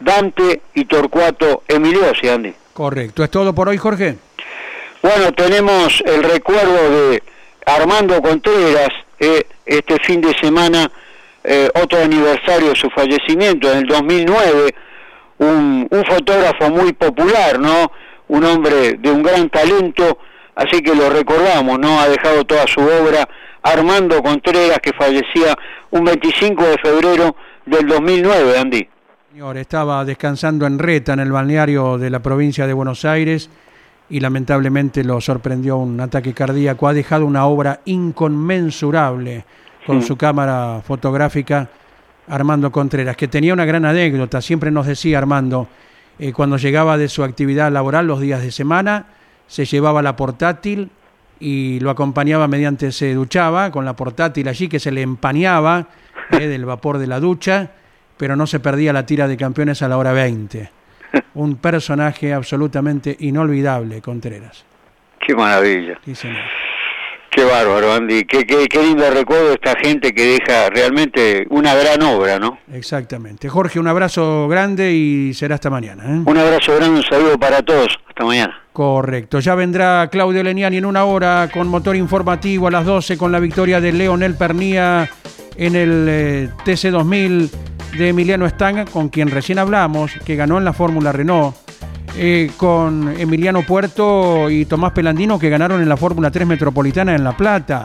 [0.00, 2.54] Dante y Torcuato Emiliosi, Andy.
[2.72, 3.22] Correcto.
[3.22, 4.16] ¿Es todo por hoy, Jorge?
[5.02, 7.22] Bueno, tenemos el recuerdo de
[7.66, 8.88] Armando Contreras,
[9.20, 10.90] eh, este fin de semana,
[11.44, 14.74] eh, otro aniversario de su fallecimiento, en el 2009,
[15.38, 17.92] un, un fotógrafo muy popular, ¿no?
[18.28, 20.18] Un hombre de un gran talento,
[20.54, 22.00] así que lo recordamos, ¿no?
[22.00, 23.28] Ha dejado toda su obra
[23.62, 25.56] Armando Contreras, que fallecía
[25.98, 28.88] un 25 de febrero del 2009, Andy.
[29.32, 33.50] Señor, estaba descansando en Reta, en el balneario de la provincia de Buenos Aires,
[34.08, 36.86] y lamentablemente lo sorprendió un ataque cardíaco.
[36.88, 39.44] Ha dejado una obra inconmensurable
[39.86, 40.08] con Sí.
[40.08, 41.68] su cámara fotográfica,
[42.28, 44.40] Armando Contreras, que tenía una gran anécdota.
[44.40, 45.68] Siempre nos decía Armando,
[46.18, 49.06] eh, cuando llegaba de su actividad laboral los días de semana,
[49.46, 50.90] se llevaba la portátil
[51.40, 55.88] y lo acompañaba mediante se duchaba con la portátil allí que se le empañaba
[56.32, 57.70] eh, del vapor de la ducha,
[58.16, 60.70] pero no se perdía la tira de campeones a la hora 20.
[61.34, 64.64] Un personaje absolutamente inolvidable, Contreras.
[65.20, 65.98] Qué maravilla.
[66.04, 66.42] Sí, señor.
[67.30, 68.24] Qué bárbaro, Andy.
[68.24, 72.58] Qué, qué, qué lindo recuerdo de esta gente que deja realmente una gran obra, ¿no?
[72.72, 73.50] Exactamente.
[73.50, 76.04] Jorge, un abrazo grande y será hasta mañana.
[76.06, 76.22] ¿eh?
[76.24, 77.98] Un abrazo grande, un saludo para todos.
[78.08, 78.58] Hasta mañana.
[78.76, 79.40] Correcto.
[79.40, 83.40] Ya vendrá Claudio Leniani en una hora con motor informativo a las 12 con la
[83.40, 85.08] victoria de Leonel Pernía
[85.56, 87.48] en el eh, TC2000
[87.96, 91.56] de Emiliano Stang, con quien recién hablamos, que ganó en la Fórmula Renault.
[92.18, 97.24] eh, con Emiliano Puerto y Tomás Pelandino, que ganaron en la Fórmula 3 Metropolitana en
[97.24, 97.82] La Plata.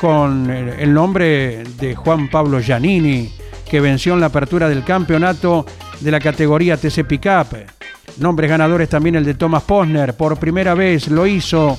[0.00, 3.30] Con el, el nombre de Juan Pablo Giannini,
[3.68, 5.66] que venció en la apertura del campeonato
[6.00, 7.75] de la categoría TC Pickup.
[8.18, 11.78] Nombres ganadores también el de Thomas Posner, por primera vez lo hizo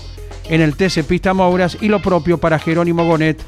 [0.50, 3.42] en el TC Pista Mouras y lo propio para Jerónimo Bonet,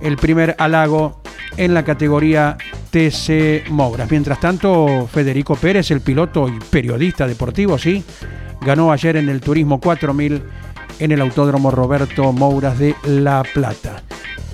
[0.00, 1.22] el primer halago
[1.56, 2.56] en la categoría
[2.90, 4.10] TC Mouras.
[4.10, 8.04] Mientras tanto, Federico Pérez, el piloto y periodista deportivo, sí,
[8.60, 10.42] ganó ayer en el Turismo 4000
[10.98, 14.02] en el Autódromo Roberto Mouras de La Plata.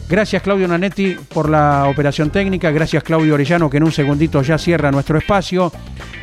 [0.08, 4.58] Gracias Claudio Nanetti por la operación técnica, gracias Claudio Orellano que en un segundito ya
[4.58, 5.72] cierra nuestro espacio.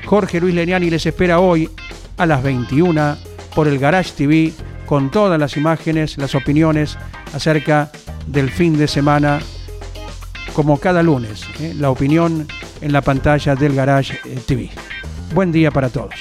[0.10, 1.70] Jorge Luis Leniani les espera hoy
[2.18, 3.16] a las 21
[3.54, 4.52] por el Garage TV
[4.88, 6.98] con todas las imágenes, las opiniones
[7.32, 7.92] acerca
[8.26, 9.38] del fin de semana,
[10.54, 11.76] como cada lunes, ¿eh?
[11.78, 12.48] la opinión
[12.82, 14.72] en la pantalla del Garage eh, TV.
[15.32, 16.16] Buen día para todos.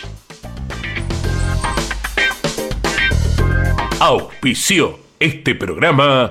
[4.00, 6.28] Auspició este programa.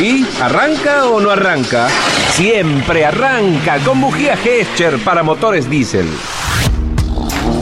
[0.00, 1.90] ¿Y arranca o no arranca?
[2.30, 6.08] Siempre arranca con bujía Gescher para motores diésel.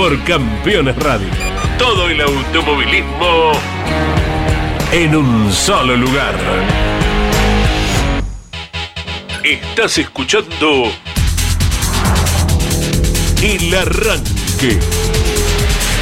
[0.00, 1.28] por Campeones Radio.
[1.76, 3.52] Todo el automovilismo
[4.92, 6.34] en un solo lugar.
[9.44, 10.90] Estás escuchando
[13.42, 14.78] El Arranque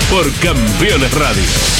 [0.09, 1.78] por Campeones Radio.